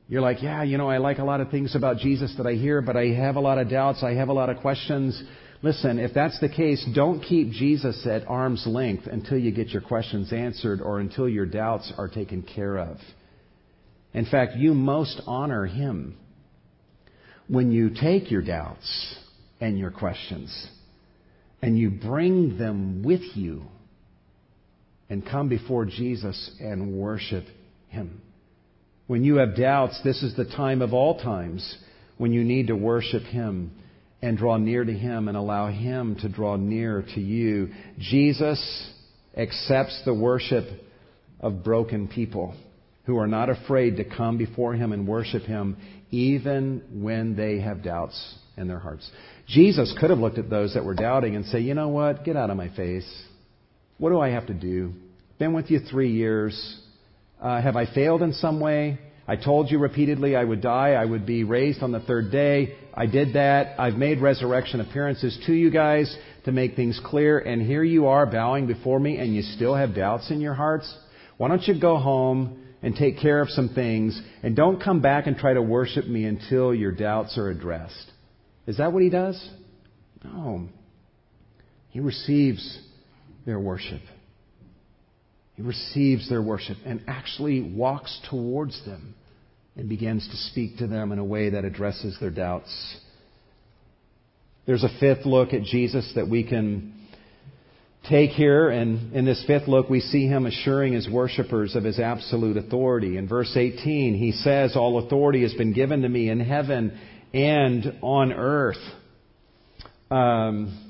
[0.06, 2.52] you're like, yeah, you know, I like a lot of things about Jesus that I
[2.52, 5.20] hear, but I have a lot of doubts, I have a lot of questions.
[5.62, 9.82] Listen, if that's the case, don't keep Jesus at arm's length until you get your
[9.82, 12.98] questions answered or until your doubts are taken care of.
[14.14, 16.16] In fact, you most honor Him
[17.46, 19.16] when you take your doubts
[19.60, 20.68] and your questions
[21.62, 23.62] and you bring them with you
[25.10, 27.44] and come before Jesus and worship
[27.88, 28.20] Him.
[29.06, 31.76] When you have doubts, this is the time of all times
[32.18, 33.72] when you need to worship Him
[34.20, 37.70] and draw near to Him and allow Him to draw near to you.
[37.98, 38.90] Jesus
[39.36, 40.64] accepts the worship
[41.40, 42.54] of broken people
[43.08, 45.78] who are not afraid to come before Him and worship Him
[46.10, 49.10] even when they have doubts in their hearts.
[49.46, 52.22] Jesus could have looked at those that were doubting and say, you know what?
[52.22, 53.10] Get out of my face.
[53.96, 54.92] What do I have to do?
[55.38, 56.80] Been with you three years.
[57.40, 58.98] Uh, have I failed in some way?
[59.26, 60.90] I told you repeatedly I would die.
[60.90, 62.76] I would be raised on the third day.
[62.92, 63.80] I did that.
[63.80, 67.38] I've made resurrection appearances to you guys to make things clear.
[67.38, 70.94] And here you are bowing before me and you still have doubts in your hearts.
[71.38, 75.26] Why don't you go home and take care of some things and don't come back
[75.26, 78.12] and try to worship me until your doubts are addressed?
[78.66, 79.50] Is that what he does?
[80.22, 80.68] No.
[81.90, 82.80] He receives
[83.46, 84.02] their worship.
[85.54, 89.14] He receives their worship and actually walks towards them
[89.74, 92.96] and begins to speak to them in a way that addresses their doubts.
[94.66, 96.97] There's a fifth look at Jesus that we can
[98.04, 101.98] take here, and in this fifth look, we see him assuring his worshippers of his
[101.98, 103.16] absolute authority.
[103.16, 106.98] In verse 18, he says, All authority has been given to me in heaven
[107.34, 108.76] and on earth.
[110.10, 110.88] Um,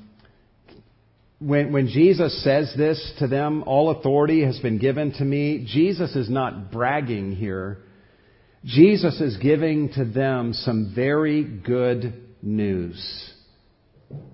[1.39, 6.15] when, when Jesus says this to them, all authority has been given to me, Jesus
[6.15, 7.79] is not bragging here.
[8.65, 13.33] Jesus is giving to them some very good news,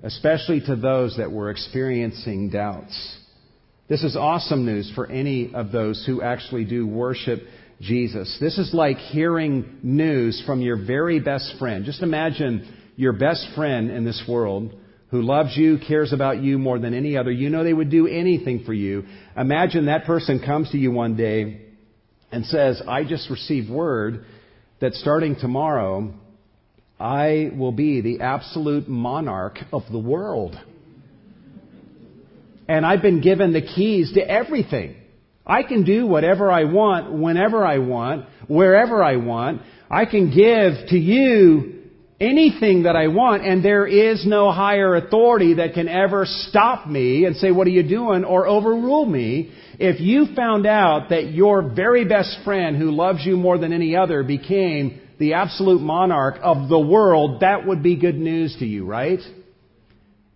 [0.03, 3.19] especially to those that were experiencing doubts.
[3.87, 7.41] This is awesome news for any of those who actually do worship
[7.81, 8.37] Jesus.
[8.39, 11.85] This is like hearing news from your very best friend.
[11.85, 14.73] Just imagine your best friend in this world
[15.11, 17.31] who loves you, cares about you more than any other.
[17.31, 19.05] You know they would do anything for you.
[19.37, 21.61] Imagine that person comes to you one day
[22.31, 24.25] and says, I just received word
[24.79, 26.13] that starting tomorrow,
[26.99, 30.55] I will be the absolute monarch of the world.
[32.67, 34.95] And I've been given the keys to everything.
[35.45, 39.61] I can do whatever I want, whenever I want, wherever I want.
[39.89, 41.83] I can give to you
[42.19, 47.25] anything that I want, and there is no higher authority that can ever stop me
[47.25, 48.23] and say, What are you doing?
[48.23, 49.51] or overrule me.
[49.77, 53.95] If you found out that your very best friend who loves you more than any
[53.95, 58.85] other became the absolute monarch of the world, that would be good news to you,
[58.85, 59.19] right?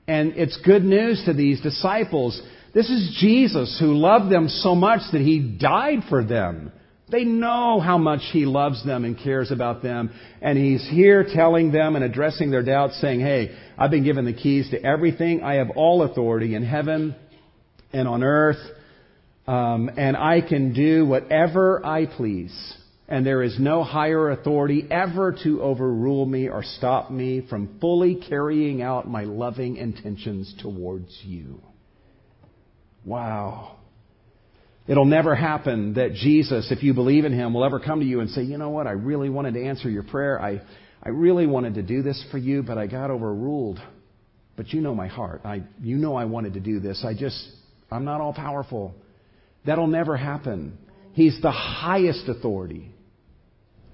[0.08, 2.42] And it's good news to these disciples.
[2.74, 6.72] This is Jesus who loved them so much that he died for them.
[7.12, 10.12] They know how much He loves them and cares about them.
[10.42, 14.34] And He's here telling them and addressing their doubts, saying, Hey, I've been given the
[14.34, 15.42] keys to everything.
[15.42, 17.16] I have all authority in heaven
[17.92, 18.60] and on earth.
[19.48, 22.76] Um, and I can do whatever I please.
[23.12, 28.22] And there is no higher authority ever to overrule me or stop me from fully
[28.30, 31.60] carrying out my loving intentions towards you.
[33.04, 33.78] Wow.
[34.88, 38.20] It'll never happen that Jesus, if you believe in Him, will ever come to you
[38.20, 40.40] and say, you know what, I really wanted to answer your prayer.
[40.40, 40.62] I,
[41.02, 43.80] I really wanted to do this for you, but I got overruled.
[44.56, 45.42] But you know my heart.
[45.46, 47.04] I, you know I wanted to do this.
[47.04, 47.44] I just,
[47.90, 48.94] I'm not all powerful.
[49.66, 50.78] That'll never happen.
[51.14, 52.94] He's the highest authority.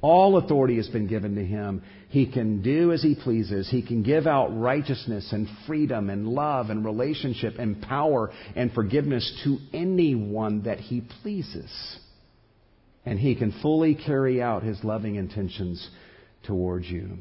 [0.06, 1.82] All authority has been given to him.
[2.10, 3.68] He can do as he pleases.
[3.68, 9.42] He can give out righteousness and freedom and love and relationship and power and forgiveness
[9.46, 11.98] to anyone that he pleases.
[13.04, 15.90] And he can fully carry out his loving intentions
[16.44, 17.18] towards you.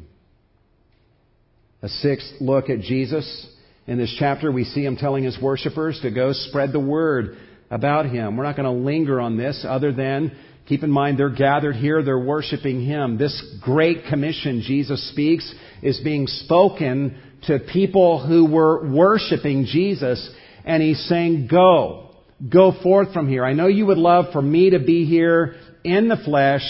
[1.80, 3.48] A sixth look at Jesus.
[3.86, 7.38] In this chapter, we see him telling his worshippers to go spread the word
[7.70, 8.36] about him.
[8.36, 10.36] We're not going to linger on this other than
[10.66, 13.18] Keep in mind, they're gathered here, they're worshiping Him.
[13.18, 15.52] This great commission Jesus speaks
[15.82, 20.30] is being spoken to people who were worshiping Jesus,
[20.64, 22.00] and He's saying, Go.
[22.48, 23.44] Go forth from here.
[23.44, 25.54] I know you would love for me to be here
[25.84, 26.62] in the flesh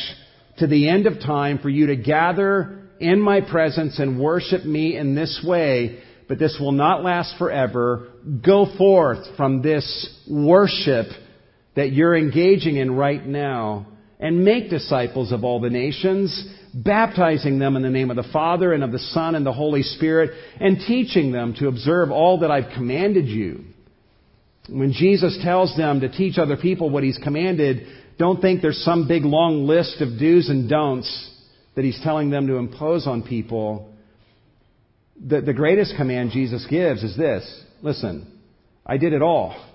[0.58, 4.96] to the end of time, for you to gather in my presence and worship me
[4.96, 8.08] in this way, but this will not last forever.
[8.44, 11.06] Go forth from this worship
[11.76, 13.86] that you're engaging in right now
[14.20, 18.72] and make disciples of all the nations, baptizing them in the name of the Father
[18.72, 22.50] and of the Son and the Holy Spirit, and teaching them to observe all that
[22.50, 23.64] I've commanded you.
[24.68, 27.86] When Jesus tells them to teach other people what He's commanded,
[28.18, 31.30] don't think there's some big long list of do's and don'ts
[31.74, 33.92] that He's telling them to impose on people.
[35.22, 38.40] The, the greatest command Jesus gives is this listen,
[38.86, 39.73] I did it all.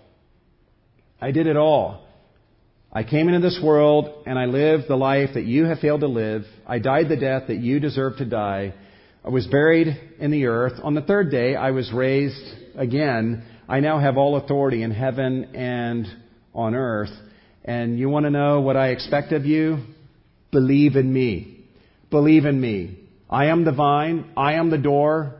[1.21, 2.05] I did it all.
[2.91, 6.07] I came into this world and I lived the life that you have failed to
[6.07, 6.43] live.
[6.65, 8.73] I died the death that you deserve to die.
[9.23, 9.87] I was buried
[10.19, 10.79] in the earth.
[10.81, 12.41] On the third day, I was raised
[12.75, 13.43] again.
[13.67, 16.07] I now have all authority in heaven and
[16.55, 17.11] on earth.
[17.63, 19.79] And you want to know what I expect of you?
[20.51, 21.59] Believe in me.
[22.09, 22.97] Believe in me.
[23.29, 24.31] I am the vine.
[24.35, 25.38] I am the door.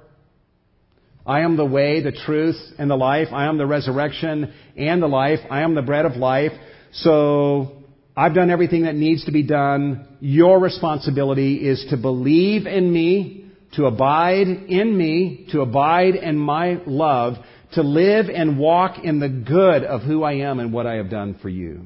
[1.29, 3.27] I am the way, the truth, and the life.
[3.31, 5.37] I am the resurrection and the life.
[5.51, 6.53] I am the bread of life.
[6.91, 7.83] So
[8.17, 10.07] I've done everything that needs to be done.
[10.21, 16.81] Your responsibility is to believe in me, to abide in me, to abide in my
[16.87, 17.35] love,
[17.73, 21.11] to live and walk in the good of who I am and what I have
[21.11, 21.85] done for you.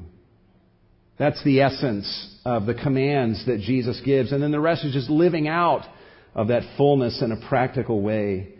[1.18, 4.32] That's the essence of the commands that Jesus gives.
[4.32, 5.82] And then the rest is just living out
[6.34, 8.53] of that fullness in a practical way.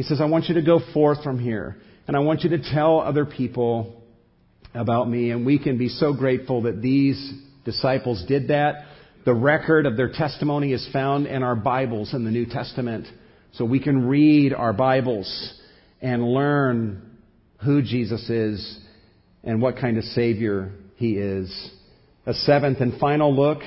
[0.00, 1.76] He says, I want you to go forth from here.
[2.08, 4.02] And I want you to tell other people
[4.72, 5.30] about me.
[5.30, 7.34] And we can be so grateful that these
[7.66, 8.86] disciples did that.
[9.26, 13.08] The record of their testimony is found in our Bibles in the New Testament.
[13.52, 15.60] So we can read our Bibles
[16.00, 17.18] and learn
[17.62, 18.80] who Jesus is
[19.44, 21.70] and what kind of Savior He is.
[22.24, 23.58] A seventh and final look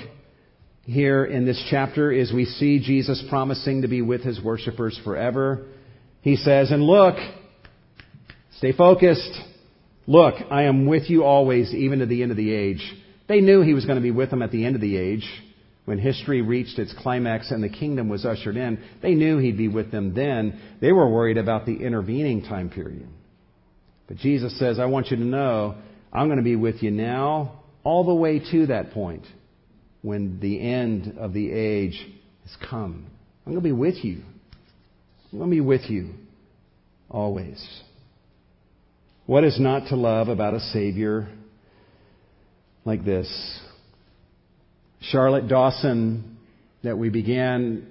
[0.86, 5.68] here in this chapter is we see Jesus promising to be with His worshipers forever.
[6.24, 7.16] He says, and look,
[8.58, 9.40] stay focused.
[10.08, 12.82] Look, I am with you always, even to the end of the age.
[13.28, 15.30] They knew he was going to be with them at the end of the age.
[15.86, 19.68] When history reached its climax and the kingdom was ushered in, they knew he'd be
[19.68, 20.62] with them then.
[20.80, 23.10] They were worried about the intervening time period.
[24.08, 25.76] But Jesus says, I want you to know,
[26.12, 29.26] I'm going to be with you now, all the way to that point,
[30.02, 32.00] when the end of the age
[32.44, 33.08] has come.
[33.46, 34.24] I'm going to be with you.
[35.34, 36.12] To be with you
[37.10, 37.66] always.
[39.26, 41.28] What is not to love about a Savior
[42.86, 43.60] like this?
[45.02, 46.38] Charlotte Dawson,
[46.84, 47.88] that we began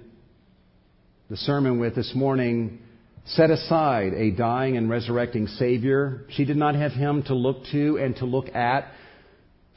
[1.29, 2.79] the sermon with this morning,
[3.25, 6.25] set aside a dying and resurrecting Savior.
[6.29, 8.89] She did not have Him to look to and to look at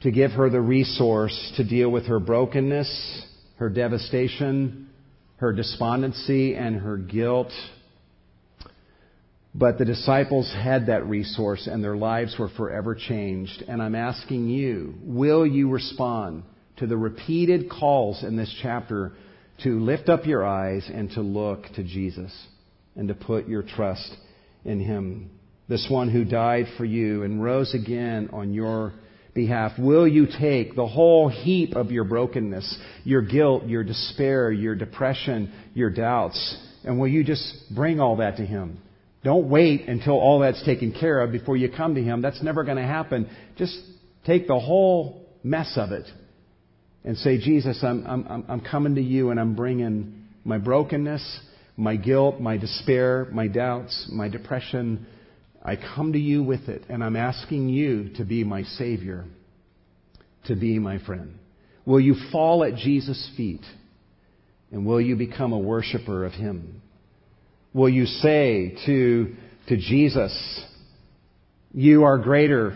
[0.03, 3.25] to give her the resource to deal with her brokenness,
[3.57, 4.86] her devastation,
[5.37, 7.51] her despondency, and her guilt
[9.57, 13.63] but the disciples had that resource and their lives were forever changed.
[13.67, 16.43] And I'm asking you, will you respond
[16.77, 19.13] to the repeated calls in this chapter
[19.63, 22.31] to lift up your eyes and to look to Jesus
[22.95, 24.15] and to put your trust
[24.63, 25.31] in Him?
[25.67, 28.93] This one who died for you and rose again on your
[29.37, 29.71] behalf.
[29.79, 35.53] Will you take the whole heap of your brokenness, your guilt, your despair, your depression,
[35.73, 38.79] your doubts, and will you just bring all that to Him?
[39.23, 42.21] Don't wait until all that's taken care of before you come to Him.
[42.21, 43.29] That's never going to happen.
[43.57, 43.79] Just
[44.25, 46.05] take the whole mess of it
[47.05, 51.39] and say, Jesus, I'm, I'm, I'm coming to you and I'm bringing my brokenness,
[51.77, 55.05] my guilt, my despair, my doubts, my depression.
[55.63, 59.25] I come to you with it and I'm asking you to be my Savior,
[60.45, 61.39] to be my friend.
[61.85, 63.63] Will you fall at Jesus' feet
[64.71, 66.81] and will you become a worshiper of Him?
[67.77, 69.35] will you say to,
[69.67, 70.65] to Jesus,
[71.71, 72.75] You are greater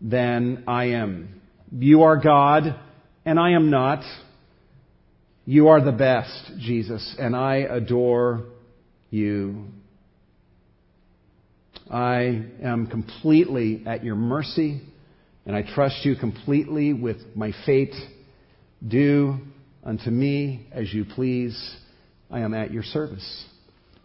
[0.00, 1.40] than I am?
[1.70, 2.74] You are God,
[3.24, 4.02] and I am not.
[5.44, 8.44] You are the best, Jesus, and I adore
[9.10, 9.66] you.
[11.90, 14.80] I am completely at your mercy,
[15.44, 17.94] and I trust you completely with my fate.
[18.86, 19.38] Do
[19.82, 21.76] unto me as you please.
[22.30, 23.44] I am at your service.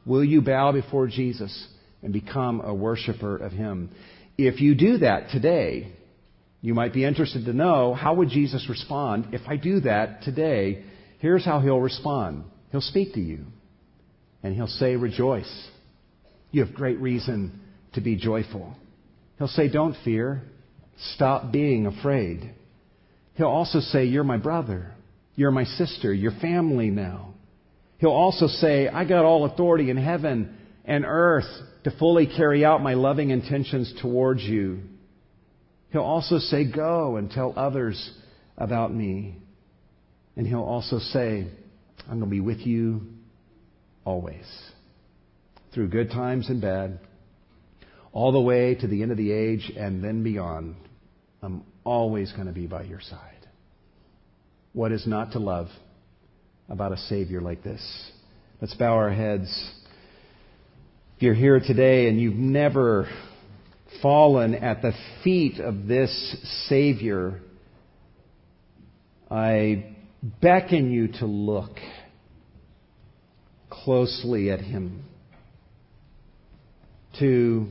[0.06, 1.68] Will you bow before Jesus
[2.04, 3.90] and become a worshiper of Him?
[4.38, 5.94] If you do that today,
[6.62, 10.84] you might be interested to know how would Jesus respond if I do that today?
[11.20, 12.44] Here's how he'll respond.
[12.72, 13.46] He'll speak to you
[14.44, 15.68] and he'll say, rejoice.
[16.52, 17.62] You have great reason
[17.94, 18.76] to be joyful.
[19.38, 20.44] He'll say, don't fear.
[21.16, 22.54] Stop being afraid.
[23.36, 24.92] He'll also say, you're my brother.
[25.36, 26.14] You're my sister.
[26.14, 27.34] You're family now.
[28.00, 31.50] He'll also say, I got all authority in heaven and earth
[31.84, 34.82] to fully carry out my loving intentions towards you.
[35.92, 38.12] He'll also say, Go and tell others
[38.58, 39.38] about me.
[40.36, 41.48] And he'll also say,
[42.10, 43.02] I'm going to be with you
[44.06, 44.46] always.
[45.74, 47.00] Through good times and bad,
[48.12, 50.76] all the way to the end of the age and then beyond.
[51.42, 53.48] I'm always going to be by your side.
[54.74, 55.68] What is not to love?
[56.70, 57.82] about a Savior like this.
[58.62, 59.50] Let's bow our heads.
[61.18, 63.10] If you're here today and you've never
[64.02, 64.94] fallen at the
[65.24, 66.38] feet of this
[66.70, 67.42] Savior
[69.32, 69.96] I
[70.42, 71.78] beckon you to look
[73.70, 75.04] closely at Him,
[77.20, 77.68] to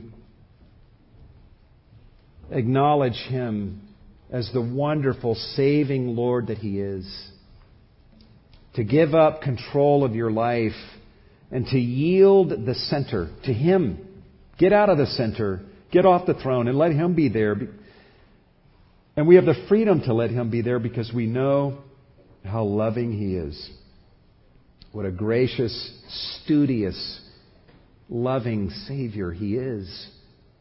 [2.51, 3.81] acknowledge Him
[4.31, 7.31] as the wonderful saving Lord that He is,
[8.75, 10.71] to give up control of your life
[11.51, 14.05] and to yield the center to Him.
[14.57, 17.55] Get out of the center, get off the throne, and let Him be there.
[19.15, 21.79] And we have the freedom to let Him be there because we know
[22.45, 23.69] how loving He is.
[24.91, 25.91] What a gracious,
[26.43, 27.21] studious,
[28.09, 30.09] loving Savior He is.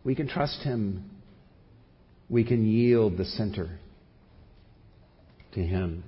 [0.05, 1.11] We can trust Him.
[2.29, 3.79] We can yield the center
[5.55, 6.05] to Him.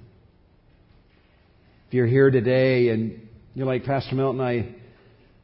[1.89, 4.75] If you're here today and you're like, Pastor Milton, I,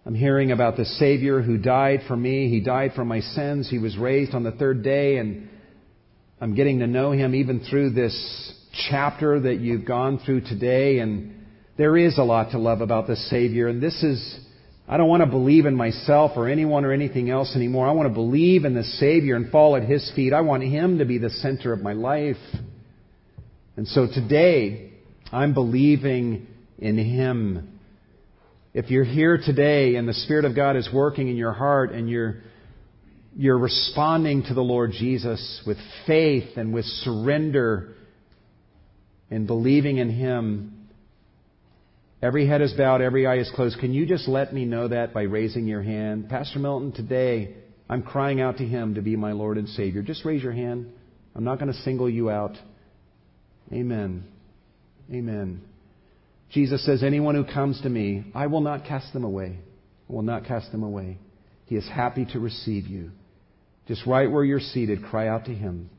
[0.04, 2.48] I'm hearing about the Savior who died for me.
[2.48, 3.68] He died for my sins.
[3.68, 5.48] He was raised on the third day, and
[6.40, 8.52] I'm getting to know Him even through this
[8.88, 10.98] chapter that you've gone through today.
[10.98, 11.46] And
[11.76, 13.66] there is a lot to love about the Savior.
[13.66, 14.38] And this is,
[14.88, 17.88] I don't want to believe in myself or anyone or anything else anymore.
[17.88, 20.32] I want to believe in the Savior and fall at His feet.
[20.32, 22.36] I want Him to be the center of my life.
[23.76, 24.92] And so today,
[25.32, 26.46] I'm believing
[26.78, 27.80] in Him.
[28.74, 32.08] If you're here today and the Spirit of God is working in your heart and
[32.08, 32.42] you're,
[33.34, 37.94] you're responding to the Lord Jesus with faith and with surrender
[39.30, 40.75] and believing in Him,
[42.22, 43.78] Every head is bowed, every eye is closed.
[43.78, 46.30] Can you just let me know that by raising your hand?
[46.30, 47.54] Pastor Milton, today
[47.90, 50.02] I'm crying out to Him to be my Lord and Savior.
[50.02, 50.90] Just raise your hand.
[51.34, 52.56] I'm not going to single you out.
[53.70, 54.24] Amen.
[55.12, 55.60] Amen.
[56.52, 59.58] Jesus says, Anyone who comes to me, I will not cast them away.
[60.08, 61.18] I will not cast them away.
[61.66, 63.10] He is happy to receive you.
[63.88, 65.90] Just right where you're seated, cry out to Him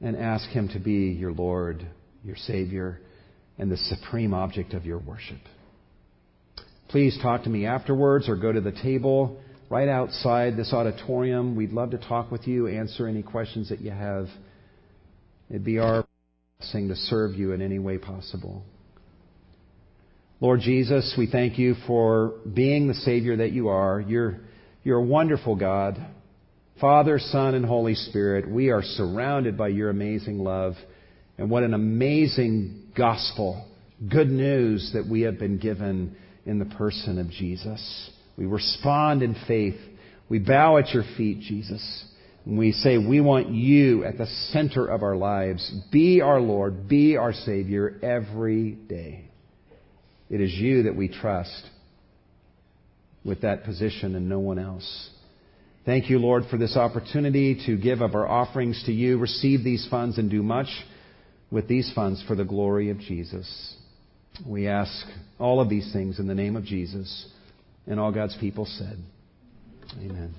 [0.00, 1.86] and ask Him to be your Lord,
[2.24, 3.00] your Savior
[3.58, 5.40] and the supreme object of your worship.
[6.88, 9.40] Please talk to me afterwards or go to the table
[9.70, 11.56] right outside this auditorium.
[11.56, 14.28] We'd love to talk with you, answer any questions that you have.
[15.50, 16.06] It'd be our
[16.58, 18.62] blessing to serve you in any way possible.
[20.40, 24.00] Lord Jesus, we thank you for being the Savior that you are.
[24.00, 24.40] You're,
[24.82, 25.98] you're a wonderful God.
[26.80, 30.74] Father, Son, and Holy Spirit, we are surrounded by your amazing love.
[31.38, 33.66] And what an amazing gospel,
[34.10, 36.16] good news that we have been given
[36.46, 38.10] in the person of Jesus.
[38.36, 39.78] We respond in faith.
[40.28, 42.04] We bow at your feet, Jesus.
[42.44, 45.72] And we say, we want you at the center of our lives.
[45.90, 46.88] Be our Lord.
[46.88, 49.30] Be our Savior every day.
[50.30, 51.70] It is you that we trust
[53.24, 55.10] with that position and no one else.
[55.86, 59.86] Thank you, Lord, for this opportunity to give of our offerings to you, receive these
[59.90, 60.68] funds, and do much
[61.50, 63.76] with these funds for the glory of Jesus.
[64.46, 65.06] We ask
[65.38, 67.28] all of these things in the name of Jesus.
[67.86, 68.98] And all God's people said,
[69.98, 70.34] Amen.